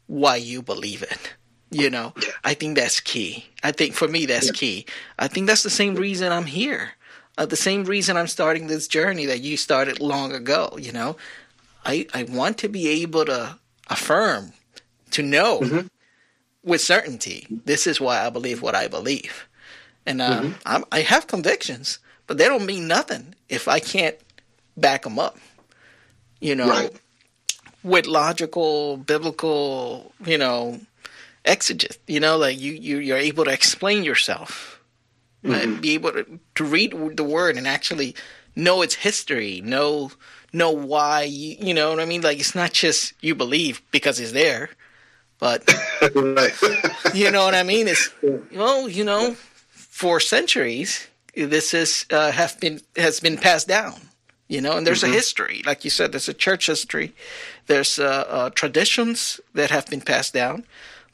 [0.08, 1.34] why you believe it?
[1.70, 2.14] You know,
[2.44, 3.46] I think that's key.
[3.62, 4.86] I think for me that's key.
[5.20, 6.94] I think that's the same reason I'm here.
[7.38, 10.78] Uh, the same reason I'm starting this journey that you started long ago.
[10.80, 11.18] You know,
[11.86, 13.58] I I want to be able to
[13.90, 14.54] affirm,
[15.12, 15.88] to know
[16.68, 19.48] with certainty this is why I believe what I believe,
[20.06, 24.18] and uh, I'm, I have convictions, but they don't mean nothing if I can't
[24.76, 25.38] back them up.
[26.40, 26.92] You know, Right.
[27.84, 30.80] with logical, biblical, you know,
[31.46, 31.98] exeget.
[32.08, 34.80] You know, like you you you're able to explain yourself,
[35.44, 38.14] and be able to, to read the word and actually
[38.56, 40.12] know its history, know
[40.54, 42.22] know why you you know what I mean.
[42.22, 44.70] Like it's not just you believe because it's there,
[45.40, 45.64] but
[46.16, 46.54] right.
[47.14, 47.88] you know what I mean?
[47.88, 48.10] It's
[48.54, 49.36] well, you know,
[49.72, 51.08] for centuries
[51.46, 53.96] this is uh, have been has been passed down.
[54.50, 57.14] You know, and there's a history, like you said, there's a church history.
[57.66, 60.64] There's uh, uh, traditions that have been passed down,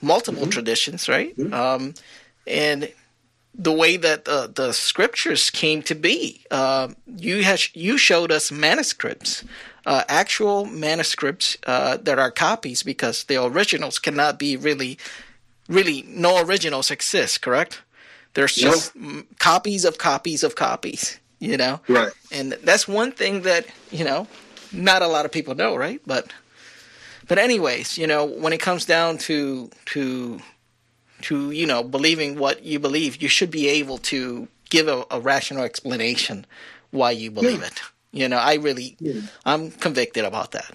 [0.04, 1.34] multiple traditions, right?
[1.52, 1.96] Um,
[2.46, 2.92] and
[3.56, 6.42] the way that uh, the scriptures came to be.
[6.50, 9.44] Uh, you has you showed us manuscripts,
[9.86, 14.98] uh, actual manuscripts uh, that are copies because the originals cannot be really,
[15.68, 17.42] really no originals exist.
[17.42, 17.82] Correct?
[18.34, 18.94] There's just
[19.40, 21.20] copies of copies of copies.
[21.40, 22.12] You know, Right.
[22.32, 24.28] and that's one thing that you know
[24.72, 26.00] not a lot of people know, right?
[26.08, 26.32] But
[27.28, 30.40] but anyways, you know, when it comes down to to
[31.24, 35.20] to you know believing what you believe, you should be able to give a, a
[35.20, 36.46] rational explanation
[36.92, 37.68] why you believe Yeah.
[37.68, 37.82] it.
[38.12, 38.96] You know, I really,
[39.44, 40.72] I'm convicted about that.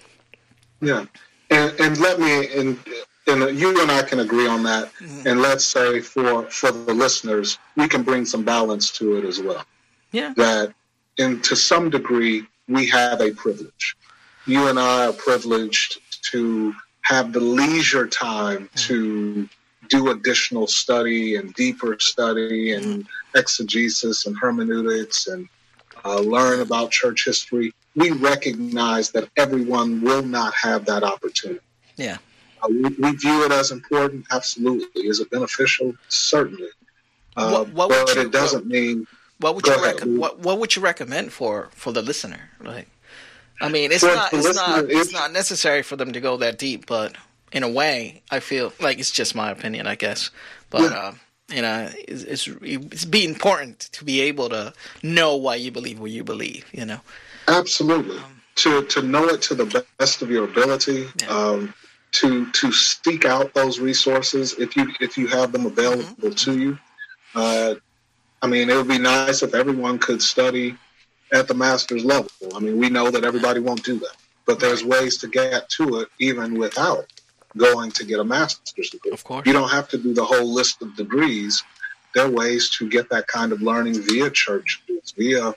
[0.81, 1.05] Yeah,
[1.51, 2.79] and and let me and
[3.29, 4.93] and you and I can agree on that.
[4.95, 5.29] Mm-hmm.
[5.29, 9.41] And let's say for for the listeners, we can bring some balance to it as
[9.41, 9.65] well.
[10.11, 10.75] Yeah, That,
[11.19, 13.97] and to some degree, we have a privilege.
[14.47, 16.01] You and I are privileged
[16.33, 19.45] to have the leisure time to mm-hmm.
[19.89, 25.49] Do additional study and deeper study and exegesis and hermeneutics and
[26.05, 27.73] uh, learn about church history.
[27.97, 31.61] We recognize that everyone will not have that opportunity.
[31.97, 32.19] yeah,
[32.63, 35.07] Uh, we, we view it as important, absolutely.
[35.09, 35.95] Is it beneficial?
[36.09, 36.69] Certainly.
[37.37, 39.07] Uh, What- what would but you- it doesn't mean
[39.41, 40.01] What would you ahead.
[40.01, 42.51] rec- what What would you recommend for for the listener?
[42.61, 42.89] Like,
[43.61, 46.59] I mean, it's For not it's not it's not necessary for them to go that
[46.59, 47.15] deep, but
[47.53, 50.31] in a way, I feel like it's just my opinion, I guess.
[50.71, 50.99] But Yeah.
[50.99, 51.13] uh,
[51.51, 54.73] you know, it's, it's it's be important to be able to
[55.03, 56.67] know why you believe what you believe.
[56.73, 57.01] You know,
[57.47, 58.21] Absolutely.
[58.57, 61.29] to to know it to the best of your ability, Yeah.
[61.29, 61.75] um,
[62.13, 66.79] to to seek out those resources if you if you have them available to you.
[67.35, 67.75] Uh,
[68.43, 70.77] I mean, it would be nice if everyone could study
[71.33, 72.31] at the master's level.
[72.55, 76.01] I mean, we know that everybody won't do that, but there's ways to get to
[76.01, 77.07] it even without
[77.57, 79.11] going to get a master's degree.
[79.13, 79.47] Of course.
[79.47, 81.63] you don't have to do the whole list of degrees.
[82.15, 85.55] There are ways to get that kind of learning via churches, via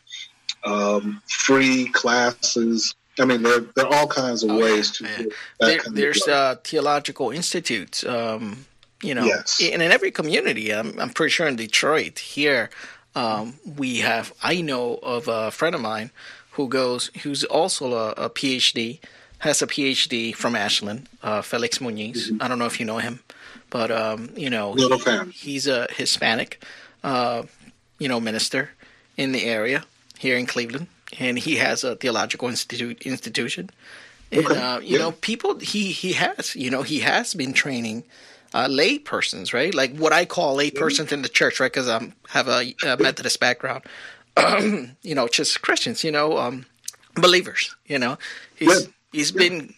[0.63, 2.95] um, free classes.
[3.19, 5.17] I mean, there, there are all kinds of Oh, ways yeah, to yeah.
[5.23, 5.29] get
[5.59, 8.65] that there, kind there's uh, theological institutes um,
[9.03, 9.59] you know, Yes.
[9.61, 12.69] and in every community, I'm, I'm pretty sure in Detroit here,
[13.15, 14.31] um, we have.
[14.43, 16.11] I know of a friend of mine
[16.51, 18.99] who goes, who's also a, a PhD,
[19.41, 22.29] has a PhD from Ashland, uh, Felix Muñiz.
[22.41, 23.19] I don't know if you know him,
[23.69, 24.93] but um, you know, he-
[25.33, 26.63] he's a Hispanic,
[27.03, 27.43] uh,
[27.99, 28.69] you know, minister
[29.17, 29.83] in the area
[30.19, 30.87] here in Cleveland,
[31.19, 33.69] and he has a theological institute institution.
[34.31, 34.99] And Okay, uh, you yeah.
[34.99, 38.03] know, people he he has, you know, he has been training
[38.53, 39.73] uh, lay persons, right?
[39.73, 41.71] Like what I call lay persons in the church, right?
[41.71, 43.83] Because I have a, a Methodist background.
[45.01, 46.65] you know, just Christians, you know, um,
[47.15, 47.75] believers.
[47.87, 48.17] You know,
[48.55, 48.87] he's Yeah.
[49.11, 49.73] He's been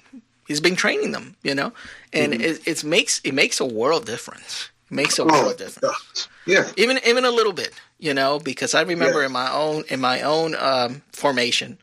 [0.48, 1.74] he's been training them, you know,
[2.12, 2.42] and Mm-hmm.
[2.42, 4.70] it, it makes it makes a world difference.
[4.92, 6.72] It makes a world Oh, of difference yeah.
[6.76, 9.28] even even a little bit, you know, because I remember Yeah.
[9.28, 11.78] in my own in my own um, formation,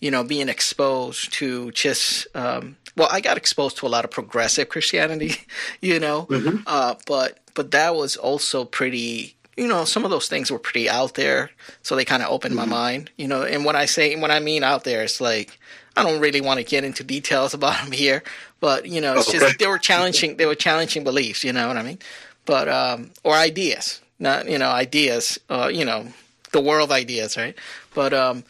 [0.00, 4.10] you know, being exposed to just um, well, I got exposed to a lot of
[4.10, 5.34] progressive Christianity,
[5.80, 6.28] you know,
[6.66, 9.36] uh, but but that was also pretty.
[9.56, 11.50] You know, some of those things were pretty out there,
[11.82, 13.10] so they kind of opened my mind.
[13.18, 15.58] You know, and when I say and when I mean out there, it's like
[16.00, 18.22] I don't really want to get into details about them here,
[18.60, 19.38] but you know, it's Okay.
[19.38, 20.36] just they were challenging.
[20.36, 21.44] They were challenging beliefs.
[21.44, 21.98] You know what I mean?
[22.46, 25.38] But um, or ideas, not you know ideas.
[25.48, 26.06] Uh, you know,
[26.52, 27.56] the world ideas, right?
[27.94, 28.44] But um,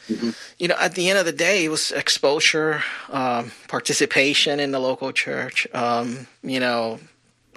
[0.59, 4.79] you know, at the end of the day, it was exposure, um, participation in the
[4.81, 5.67] local church.
[5.75, 7.01] Um, you know,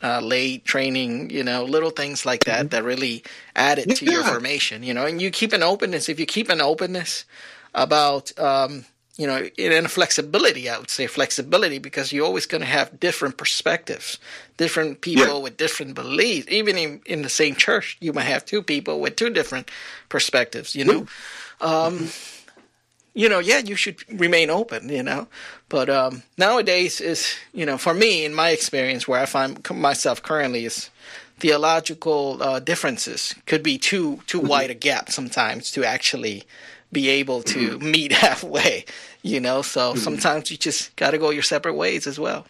[0.02, 3.24] uh, lay training, you know, little things like that that really
[3.56, 6.10] added to your formation, you know, and you keep an openness.
[6.10, 7.26] If you keep an openness
[7.74, 8.86] about, um,
[9.18, 13.38] you know, and flexibility, I would say flexibility, because you're always going to have different
[13.38, 14.18] perspectives,
[14.58, 15.44] different people Yeah.
[15.44, 16.48] with different beliefs.
[16.50, 19.70] Even in, in the same church, you might have two people with two different
[20.10, 21.06] perspectives, you know.
[21.62, 22.10] Um,
[23.14, 25.28] you know, yeah, you should remain open, you know.
[25.70, 30.24] But um, nowadays is, you know, for me, in my experience, where I find myself
[30.24, 30.90] currently is
[31.40, 36.44] theological uh, differences could be too too wide a gap sometimes to actually
[36.94, 38.86] be able to meet halfway,
[39.22, 39.62] you know.
[39.62, 42.46] So sometimes you just got to go your separate ways as well.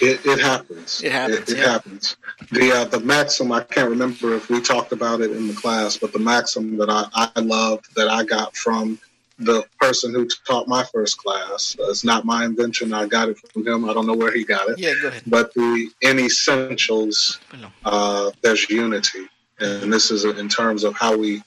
[0.00, 1.02] It, it happens.
[1.02, 1.72] It happens, It, it yeah.
[1.72, 2.16] happens.
[2.52, 5.96] The uh, the maxim I can't remember if we talked about it in the class,
[5.96, 9.00] but the maxim that I, I loved that I got from
[9.38, 12.92] the person who taught my first class uh, it's not my invention.
[12.92, 13.88] I got it from him.
[13.88, 14.78] I don't know where he got it.
[14.78, 15.22] Yeah, go ahead.
[15.26, 17.40] But the in essentials,
[17.84, 19.28] uh, there's unity,
[19.58, 21.42] and this is in terms of how we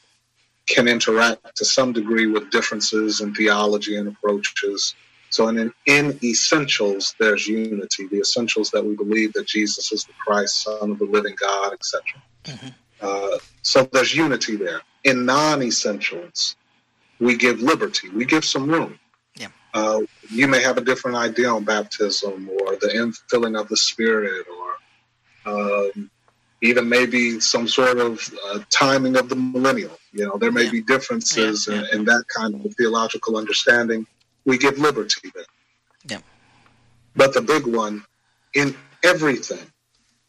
[0.67, 4.95] can interact to some degree with differences in theology and approaches.
[5.29, 8.07] So, in, in essentials, there's unity.
[8.07, 11.73] The essentials that we believe that Jesus is the Christ, Son of the living God,
[11.73, 12.01] etc.
[13.01, 14.81] Uh, so, there's unity there.
[15.03, 16.55] In non essentials,
[17.19, 18.99] we give liberty, we give some room.
[19.35, 19.47] Yeah.
[19.73, 22.89] Uh, you may have a different idea on baptism or the
[23.31, 24.71] infilling of the Spirit or
[25.45, 26.11] um,
[26.61, 29.97] even maybe some sort of uh, timing of the millennial.
[30.13, 30.71] You know, there may Yeah.
[30.71, 34.05] be differences Yeah, In, in that kind of theological understanding.
[34.45, 35.45] We give liberty there.
[36.07, 36.19] Yeah.
[37.15, 38.03] But the big one,
[38.53, 39.65] in everything,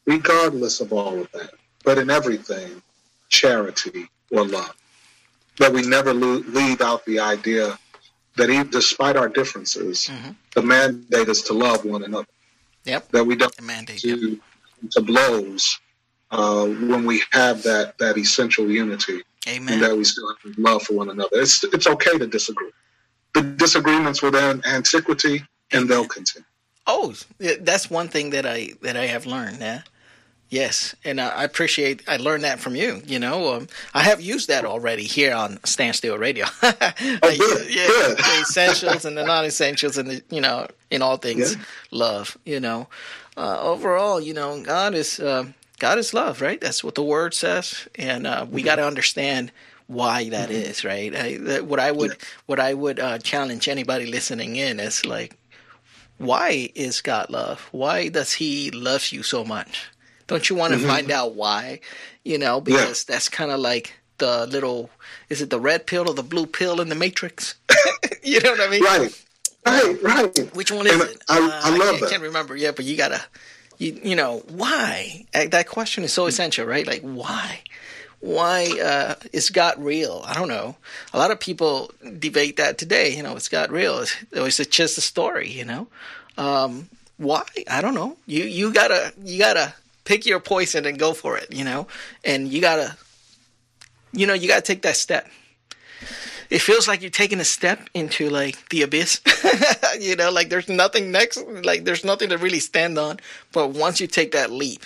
[0.07, 1.51] regardless of all of that,
[1.85, 2.83] but in everything,
[3.29, 4.75] charity or love.
[5.59, 7.79] That we never lo- leave out the idea
[8.37, 10.37] that even despite our differences, Mhm.
[10.55, 12.27] the mandate is to love one another.
[12.85, 13.11] Yep.
[13.13, 14.03] That we don't The mandate.
[14.03, 14.19] Yep.
[14.19, 14.41] to
[14.91, 15.79] to blows
[16.33, 19.75] uh, when we have that that essential unity Amen.
[19.75, 21.37] and that we still have love for one another.
[21.41, 22.71] It's it's okay to disagree.
[23.35, 26.45] The disagreements were there in antiquity, and they'll continue.
[26.87, 27.15] Oh,
[27.61, 29.59] that's one thing that I that I have learned.
[29.61, 29.83] Yeah,
[30.51, 33.01] yes, and I appreciate I learned that from you.
[33.07, 36.47] You know, um, I have used that already here on Standstill Radio.
[37.25, 38.19] Oh, good, yeah, good.
[38.19, 41.63] the essentials and the non-essentials, and the you know, in all things, Yeah.
[41.91, 42.37] love.
[42.45, 42.89] You know,
[43.37, 45.45] uh, overall, you know, God is uh,
[45.83, 46.61] God is love, right?
[46.61, 49.53] That's what the word says, and uh, we got to understand
[49.89, 51.15] why that is, right?
[51.15, 52.17] I, that, what I would
[52.47, 55.37] what I would uh, challenge anybody listening in is like
[56.19, 57.69] why is God love?
[57.73, 59.91] Why does He love you so much?
[60.29, 61.81] Don't you want to find out why?
[62.25, 64.91] You know, because that's kind of like the little
[65.29, 67.57] is it the red pill or the blue pill in the Matrix?
[68.23, 68.85] you know what I mean?
[68.85, 69.13] Right,
[69.67, 70.57] right, right.
[70.57, 71.25] Which one is And it?
[71.29, 72.11] I, Uh, I love can't, that.
[72.11, 72.57] can't remember.
[72.57, 73.23] Yeah, but you gotta,
[73.79, 75.27] you you know, why?
[75.35, 76.87] Uh, That question is so essential, right?
[76.87, 77.61] Like why?
[78.21, 80.23] Why uh, is God real?
[80.25, 80.77] I don't know.
[81.13, 83.17] A lot of people debate that today.
[83.17, 83.99] You know, is God real?
[83.99, 85.51] Is, or is it just a story?
[85.51, 85.89] You know,
[86.39, 87.43] um, why?
[87.69, 88.17] I don't know.
[88.27, 91.53] You you gotta you gotta pick your poison and go for it.
[91.53, 91.89] You know,
[92.25, 92.97] and you gotta,
[94.13, 95.27] you know, you gotta take that step
[96.53, 99.21] it feels like you're taking a step into like the abyss
[100.01, 103.19] you know like there's nothing next like there's nothing to really stand on
[103.53, 104.85] but once you take that leap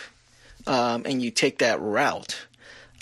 [0.67, 2.47] um, and you take that route,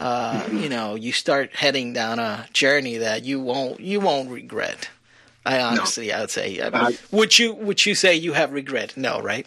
[0.01, 4.89] uh, you know, you start heading down a journey that you won't you won't regret.
[5.47, 8.53] I honestly, I would say, I mean, I- would you would you say you have
[8.53, 8.97] regret?
[8.97, 9.47] No, right?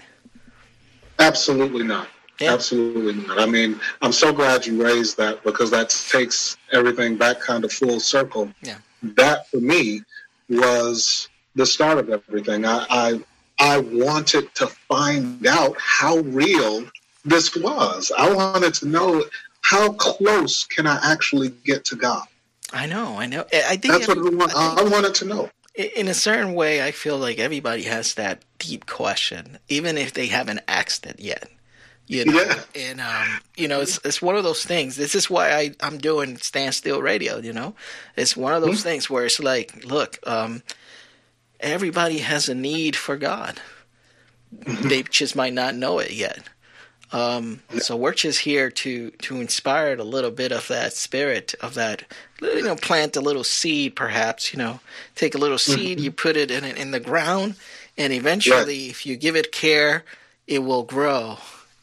[1.19, 2.07] Absolutely not.
[2.39, 2.53] Yeah.
[2.53, 3.39] Absolutely not.
[3.39, 7.71] I mean, I'm so glad you raised that because that takes everything back kind of
[7.71, 8.51] full circle.
[8.61, 8.77] Yeah.
[9.03, 10.01] That for me
[10.49, 12.65] was the start of everything.
[12.65, 13.21] I I,
[13.59, 16.85] I wanted to find out how real
[17.25, 18.11] this was.
[18.17, 19.25] I wanted to know
[19.61, 22.25] how close can I actually get to God.
[22.71, 23.45] I know, I know.
[23.53, 25.49] I think, That's what I, want, I think I wanted to know.
[25.75, 30.27] in a certain way, I feel like everybody has that deep question, even if they
[30.27, 31.49] haven't asked it yet.
[32.07, 32.63] You know, Yeah.
[32.75, 34.95] and um, you know, it's it's one of those things.
[34.95, 37.37] This is why I I'm doing standstill radio.
[37.39, 37.75] You know,
[38.15, 40.63] it's one of those things where it's like, look, um,
[41.59, 43.59] everybody has a need for God.
[44.65, 46.43] They just might not know it yet.
[47.11, 51.73] Um, so we're just here to to inspire a little bit of that spirit of
[51.75, 52.03] that,
[52.41, 54.53] you know, plant a little seed, perhaps.
[54.53, 54.79] You know,
[55.15, 57.55] take a little seed, you put it in in the ground,
[57.97, 60.03] and eventually, if you give it care,
[60.47, 61.37] it will grow,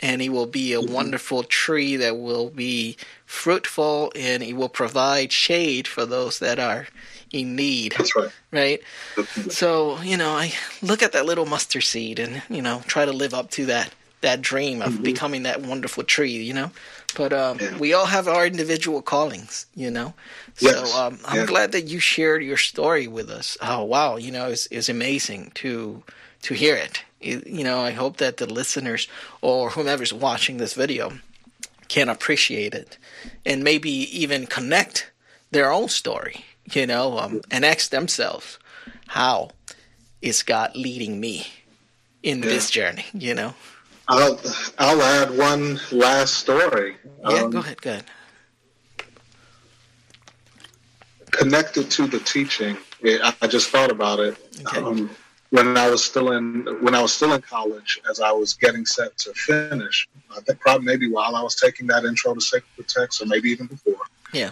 [0.05, 5.33] and it will be a wonderful tree that will be fruitful, and it will provide
[5.33, 6.87] shade for those that are
[7.33, 7.93] in need.
[7.93, 8.31] That's right.
[8.53, 8.81] Right.
[9.49, 10.53] So, you know, I
[10.83, 13.95] look at that little mustard seed and, you know, try to live up to that
[14.21, 16.71] that dream of becoming that wonderful tree, you know.
[17.17, 17.77] But um, Yeah.
[17.79, 20.15] we all have our individual callings, you know.
[20.55, 21.47] So um, I'm Yeah.
[21.47, 23.57] glad that you shared your story with us.
[23.61, 26.03] Oh wow, you know, it's, it's amazing to
[26.43, 27.03] to hear it.
[27.25, 29.09] You know, I hope that the listeners
[29.41, 31.13] or whomever's watching this video
[31.89, 32.99] can appreciate it
[33.47, 35.11] and maybe even connect
[35.51, 38.59] their own story, you know, um, and ask themselves,
[39.09, 39.51] how
[40.21, 41.47] is God leading me
[42.23, 43.55] in this journey, you know?
[44.09, 44.39] I'll
[44.79, 46.97] I'll add one last story.
[47.23, 48.05] Yeah, Um, go ahead, go ahead.
[51.31, 52.77] connected to the teaching.
[53.05, 54.79] I- I just thought about it Okay.
[54.81, 55.11] um,
[55.55, 58.85] when I was still in when I was still in college, as I was getting
[58.85, 60.09] set to finish.
[60.37, 63.51] I think probably maybe while I was taking that intro to sacred text, or maybe
[63.51, 64.03] even before.
[64.33, 64.51] Yeah.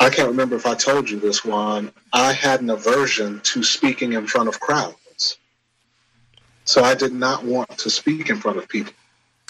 [0.00, 1.92] I can't remember if I told you this one.
[2.14, 5.36] I had an aversion to speaking in front of crowds,
[6.64, 8.94] so I did not want to speak in front of people.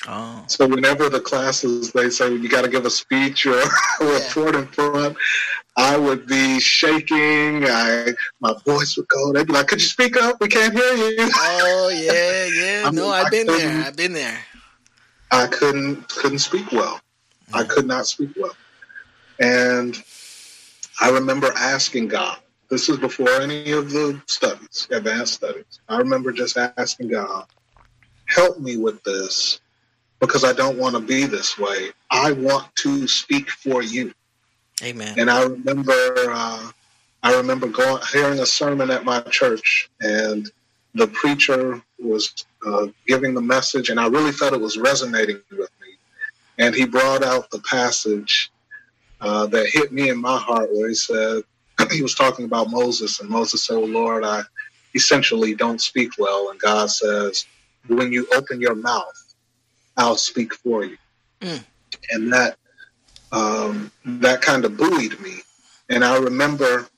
[0.09, 3.61] Oh, So whenever the classes they say you got to give a speech or
[4.01, 5.17] a report in front,
[5.79, 7.65] I would be shaking.
[7.65, 9.33] I my voice would go.
[9.33, 10.41] They'd be like, "Could you speak up?
[10.41, 12.83] We can't hear you." oh yeah, yeah.
[12.89, 13.85] I No, I've I been there.
[13.85, 14.39] I've been there.
[15.31, 17.01] I couldn't couldn't speak well.
[17.55, 17.69] I mm.
[17.69, 18.57] could not speak well,
[19.39, 19.97] and
[21.01, 22.39] I remember asking God.
[22.71, 25.81] This is before any of the studies, advanced studies.
[25.89, 27.47] I remember just asking God,
[28.27, 29.61] "Help me with this."
[30.21, 31.93] Because I don't want to be this way.
[32.11, 34.13] I want to speak for you.
[34.83, 35.19] Amen.
[35.19, 36.71] And I remember, uh,
[37.23, 40.51] I remember going hearing a sermon at my church, and
[40.95, 45.71] the preacher was uh, giving the message, and I really felt it was resonating with
[45.81, 45.89] me.
[46.59, 48.51] And he brought out the passage
[49.21, 51.43] uh, that hit me in my heart, where he said
[51.93, 54.43] he was talking about Moses, and Moses said, "Oh Lord, I
[54.95, 57.47] essentially don't speak well," and God says,
[57.89, 59.35] "When you open your mouth,
[59.97, 60.99] I'll speak for you."
[61.41, 61.65] Mm.
[62.11, 62.59] And that
[63.33, 65.43] um, that kind of buoyed me.
[65.89, 66.89] And I remember,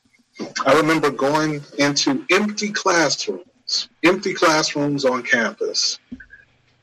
[0.67, 5.99] I remember going into empty classrooms, empty classrooms on campus.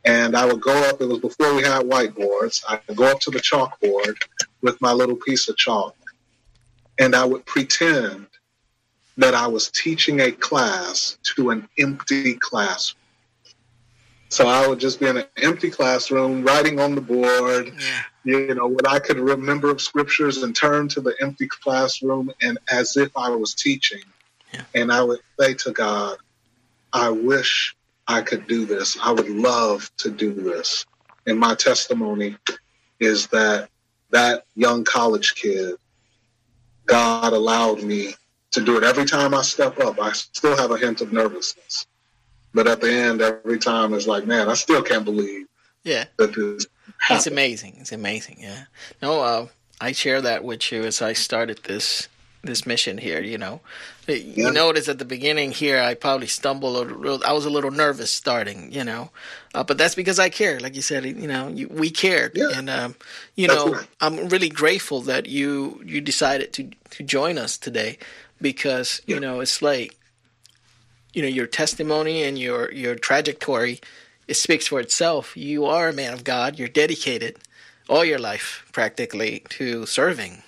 [0.06, 2.64] And I would go up, it was before we had whiteboards.
[2.68, 4.16] I would go up to the chalkboard
[4.62, 5.96] with my little piece of chalk.
[6.98, 8.28] And I would pretend
[9.18, 13.02] that I was teaching a class to an empty classroom.
[14.30, 18.02] So I would just be in an empty classroom, writing on the board, Yeah.
[18.28, 22.58] You know, what I could remember of scriptures and turn to the empty classroom and
[22.70, 24.02] as if I was teaching.
[24.54, 24.64] Yeah.
[24.76, 26.18] And I would say to God,
[26.92, 27.76] I wish
[28.08, 28.98] I could do this.
[29.02, 30.86] I would love to do this.
[31.26, 32.36] And my testimony
[33.00, 33.70] is that
[34.12, 35.76] that young college kid,
[36.86, 38.16] God allowed me
[38.52, 38.84] to do it.
[38.84, 41.86] Every time I step up, I still have a hint of nervousness.
[42.54, 45.46] But at the end, every time it's like, man, I still can't believe
[45.84, 46.06] Yeah.
[46.18, 46.66] that this
[47.10, 47.78] It's amazing.
[47.80, 48.38] It's amazing.
[48.40, 48.64] Yeah.
[49.02, 49.48] No, uh,
[49.80, 52.08] I share that with you as I started this
[52.44, 53.22] this mission here.
[53.22, 53.62] You know,
[54.08, 54.50] you Yeah.
[54.52, 56.78] notice at the beginning here, I probably stumbled.
[57.26, 58.72] I was a little nervous starting.
[58.72, 59.12] You know,
[59.54, 60.60] uh, but that's because I care.
[60.60, 62.50] Like you said, you know, you, we cared, Yeah.
[62.56, 62.96] and um,
[63.36, 63.88] you That's know, right.
[64.02, 67.98] I'm really grateful that you you decided to to join us today
[68.42, 69.98] because you know it's like
[71.14, 73.80] you know your testimony and your your trajectory
[74.28, 75.36] it speaks for itself.
[75.38, 76.58] You are a man of God.
[76.60, 77.38] You're dedicated
[77.90, 80.44] all your life practically to serving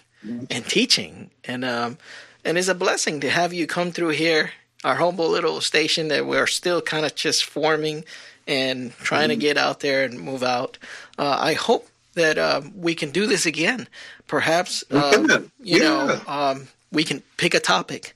[0.50, 1.98] and teaching, and um,
[2.44, 4.52] and it's a blessing to have you come through here,
[4.84, 8.04] our humble little station that we're still kind of just forming
[8.46, 10.78] and trying to get out there and move out.
[11.18, 13.88] Uh, I hope that uh, we can do this again.
[14.28, 15.40] Perhaps um, Yeah.
[15.64, 18.14] you know um, we can pick a topic,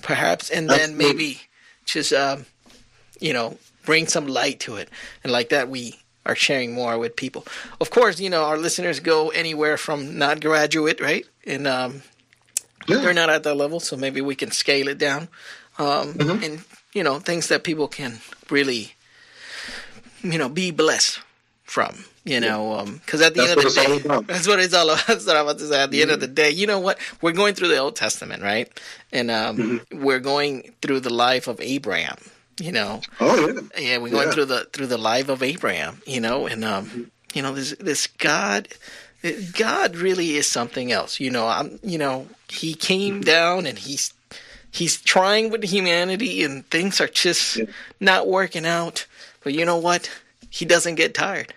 [0.00, 1.04] perhaps, and then Absolutely.
[1.06, 1.40] maybe
[1.84, 2.46] just um,
[3.20, 4.90] you know bring some light to it,
[5.24, 5.94] and like that we
[6.26, 7.46] are sharing more with people.
[7.80, 12.02] Of course, you know our listeners go anywhere from not graduate, right, and um,
[12.88, 12.98] Yeah.
[13.00, 15.28] they're not at that level, so maybe we can scale it down,
[15.78, 16.42] um, Mm-hmm.
[16.44, 16.54] and
[16.92, 18.18] you know things that people can
[18.50, 18.92] really,
[20.22, 21.20] you know, be blessed
[21.64, 22.04] from.
[22.26, 23.80] You know, because at the That's end of the
[24.18, 25.06] day, that's what it's all about.
[25.06, 25.80] That's what I'm about to say.
[25.80, 26.98] At the end of the day, you know what?
[27.22, 28.66] We're going through the Old Testament, right?
[29.12, 30.02] And um, Mm-hmm.
[30.02, 32.16] we're going through the life of Abraham.
[32.58, 33.60] You know, Oh yeah.
[33.78, 34.34] yeah, we're going Yeah.
[34.34, 38.06] through the through the life of Abraham, you know, and um, you know, this this
[38.06, 38.68] God,
[39.52, 41.20] God really is something else.
[41.20, 44.14] You know, I'm, you know, he came down and he's
[44.70, 47.64] he's trying with humanity, and things are just Yeah.
[48.00, 49.06] not working out.
[49.44, 50.10] But you know what?
[50.48, 51.52] He doesn't get tired.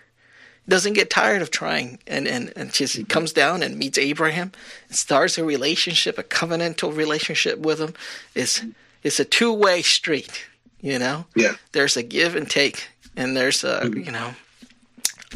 [0.68, 4.52] Doesn't get tired of trying, and and and just comes down and meets Abraham,
[4.89, 7.93] and starts a relationship, a covenantal relationship with him.
[8.36, 8.62] It's
[9.02, 10.45] it's a two way street,
[10.82, 11.25] you know?
[11.36, 11.53] Yeah.
[11.71, 14.34] there's a give and take and there's a you know.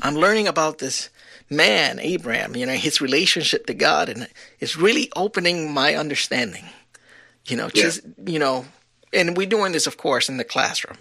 [0.02, 1.10] I'm learning about this
[1.50, 4.28] man abraham you know his relationship to god and
[4.60, 6.64] it's really opening my understanding
[7.46, 8.66] you know just you know
[9.14, 10.98] and we're doing this of course in the classroom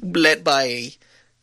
[0.00, 0.88] led by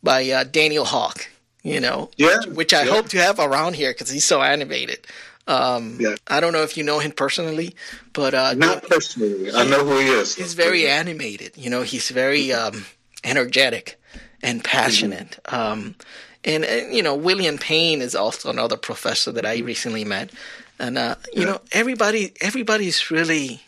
[0.02, 1.28] by uh, daniel hawk
[1.62, 2.90] you know Yeah, which i yeah.
[2.90, 5.06] hope to have around here because he's so animated
[5.50, 6.14] um Yeah.
[6.28, 7.68] i don't know if you know him personally
[8.12, 9.50] but uh Not personally.
[9.52, 10.28] I know who he is.
[10.40, 11.50] he's very animated.
[11.64, 12.76] You know, he's very um,
[13.24, 13.86] energetic
[14.42, 15.32] and passionate.
[15.58, 15.94] Um,
[16.50, 20.30] and, and you know, William Payne is also another professor that I recently met.
[20.78, 23.60] And uh, you know, everybody everybody's really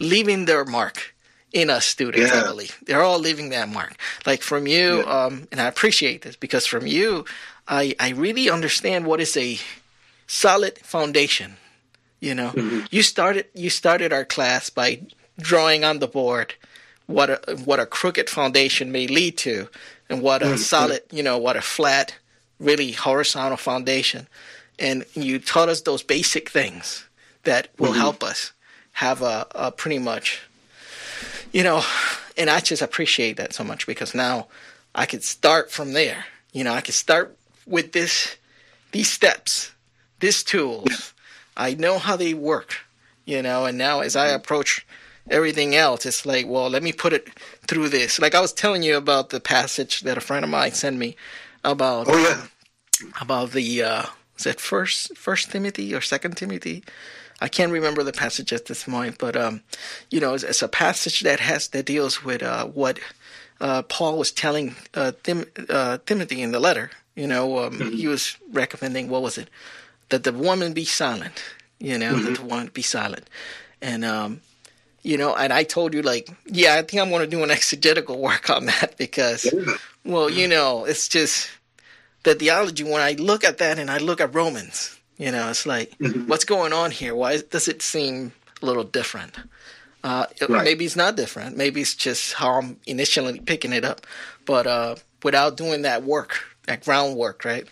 [0.00, 1.14] leaving their mark
[1.52, 2.30] in us students.
[2.32, 3.92] I believe they're all leaving that mark.
[4.26, 5.24] Like from you, Yeah.
[5.24, 7.24] um, and I appreciate this because from you,
[7.66, 9.58] I I really understand what is a
[10.26, 11.56] solid foundation.
[12.20, 12.86] You know, mm-hmm.
[12.90, 15.02] you started you started our class by
[15.38, 16.54] drawing on the board
[17.06, 19.68] what a what a crooked foundation may lead to,
[20.08, 20.56] and what a mm-hmm.
[20.56, 22.14] solid, you know, what a flat,
[22.58, 24.26] really horizontal foundation,
[24.78, 27.06] and you taught us those basic things
[27.44, 28.00] that will mm-hmm.
[28.00, 28.52] help us
[28.92, 30.40] have a, a pretty much,
[31.52, 31.82] you know,
[32.38, 34.46] and I just appreciate that so much because now
[34.94, 36.24] I could start from there.
[36.52, 38.36] You know, I could start with this,
[38.92, 39.72] these steps,
[40.24, 41.12] these tools.
[41.56, 42.76] I know how they work,
[43.26, 44.86] you know, and now as I approach
[45.30, 47.28] everything else, it's like, well, let me put it
[47.68, 48.18] through this.
[48.18, 51.16] Like I was telling you about the passage that a friend of mine sent me
[51.62, 52.46] about Oh yeah.
[53.20, 54.06] about the uh
[54.38, 56.82] is it first first Timothy or second Timothy?
[57.40, 59.60] I can't remember the passage at this point, but um,
[60.10, 62.98] you know, it's, it's a passage that has that deals with uh, what
[63.60, 66.90] uh, Paul was telling uh, Tim, uh, Timothy in the letter.
[67.14, 69.48] You know, um, he was recommending what was it
[70.14, 71.42] that the woman be silent.
[71.80, 73.28] You know, that the woman be silent,
[73.82, 74.40] and um,
[75.02, 77.50] you know, and I told you like, yeah, I think I'm going to do an
[77.50, 79.74] exegetical work on that because, Yeah.
[80.04, 81.50] well, you know, it's just
[82.22, 82.84] the theology.
[82.84, 85.92] When I look at that and I look at Romans, you know, it's like,
[86.26, 87.14] what's going on here?
[87.14, 89.34] Why does it seem a little different?
[90.02, 90.64] Uh, Right.
[90.64, 91.56] Maybe it's not different.
[91.56, 94.06] Maybe it's just how I'm initially picking it up,
[94.46, 96.32] but uh, without doing that work,
[96.66, 97.66] that groundwork, right?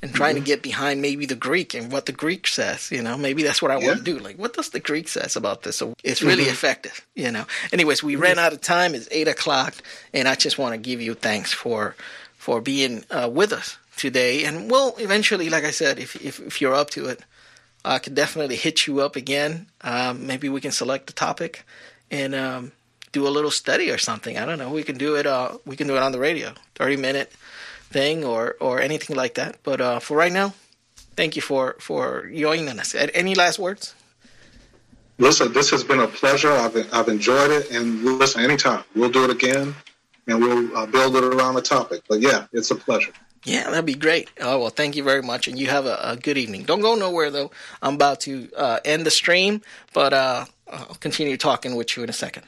[0.00, 3.16] And trying to get behind maybe the Greek and what the Greek says, you know,
[3.16, 3.86] maybe that's what I Yeah.
[3.86, 4.18] want to do.
[4.18, 5.76] Like, what does the Greek says about this?
[5.76, 7.46] So it's really effective, you know.
[7.72, 8.94] Anyways, we ran out of time.
[8.94, 9.74] It's eight o'clock,
[10.14, 11.94] and I just want to give you thanks for
[12.36, 14.44] for being uh, with us today.
[14.44, 17.20] And we'll eventually, like I said, if if, if you're up to it,
[17.84, 19.66] I could definitely hit you up again.
[19.82, 21.64] Um, maybe we can select a topic
[22.10, 22.72] and um,
[23.12, 24.38] do a little study or something.
[24.38, 24.70] I don't know.
[24.70, 25.26] We can do it.
[25.26, 27.32] Uh, we can do it on the radio, thirty minute
[27.90, 29.56] thing or or anything like that.
[29.62, 30.54] But uh, for right now,
[31.16, 32.94] thank you for for joining us.
[32.94, 33.94] Any last words?
[35.18, 36.52] Listen, this has been a pleasure.
[36.52, 39.74] I've I've enjoyed it, and listen, anytime we'll do it again,
[40.26, 42.02] and we'll uh, build it around the topic.
[42.08, 43.12] But yeah, it's a pleasure.
[43.44, 44.30] Yeah, that'd be great.
[44.40, 46.64] Oh well, thank you very much, and you have a, a good evening.
[46.64, 47.50] Don't go nowhere though.
[47.82, 49.62] I'm about to uh, end the stream,
[49.92, 52.44] but uh, I'll continue talking with you in a second.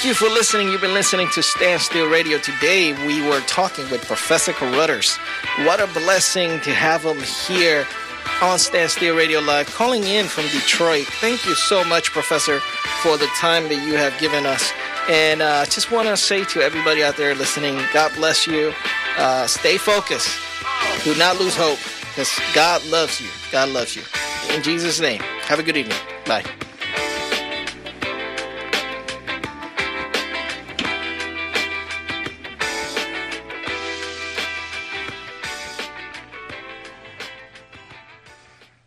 [0.00, 0.68] Thank you for listening.
[0.68, 2.38] You've been listening to Standstill Radio.
[2.38, 5.18] Today we were talking with Professor Carruthers.
[5.66, 7.86] What a blessing to have him here
[8.40, 11.04] on Standstill Radio Live, calling in from Detroit.
[11.04, 12.60] Thank you so much, Professor,
[13.02, 14.72] for the time that you have given us.
[15.10, 18.72] And I uh, just want to say to everybody out there listening, God bless you.
[19.18, 20.34] Uh, stay focused.
[21.04, 21.78] Do not lose hope
[22.08, 23.28] because God loves you.
[23.52, 24.02] God loves you.
[24.56, 25.98] In Jesus' name, have a good evening.
[26.24, 26.44] Bye.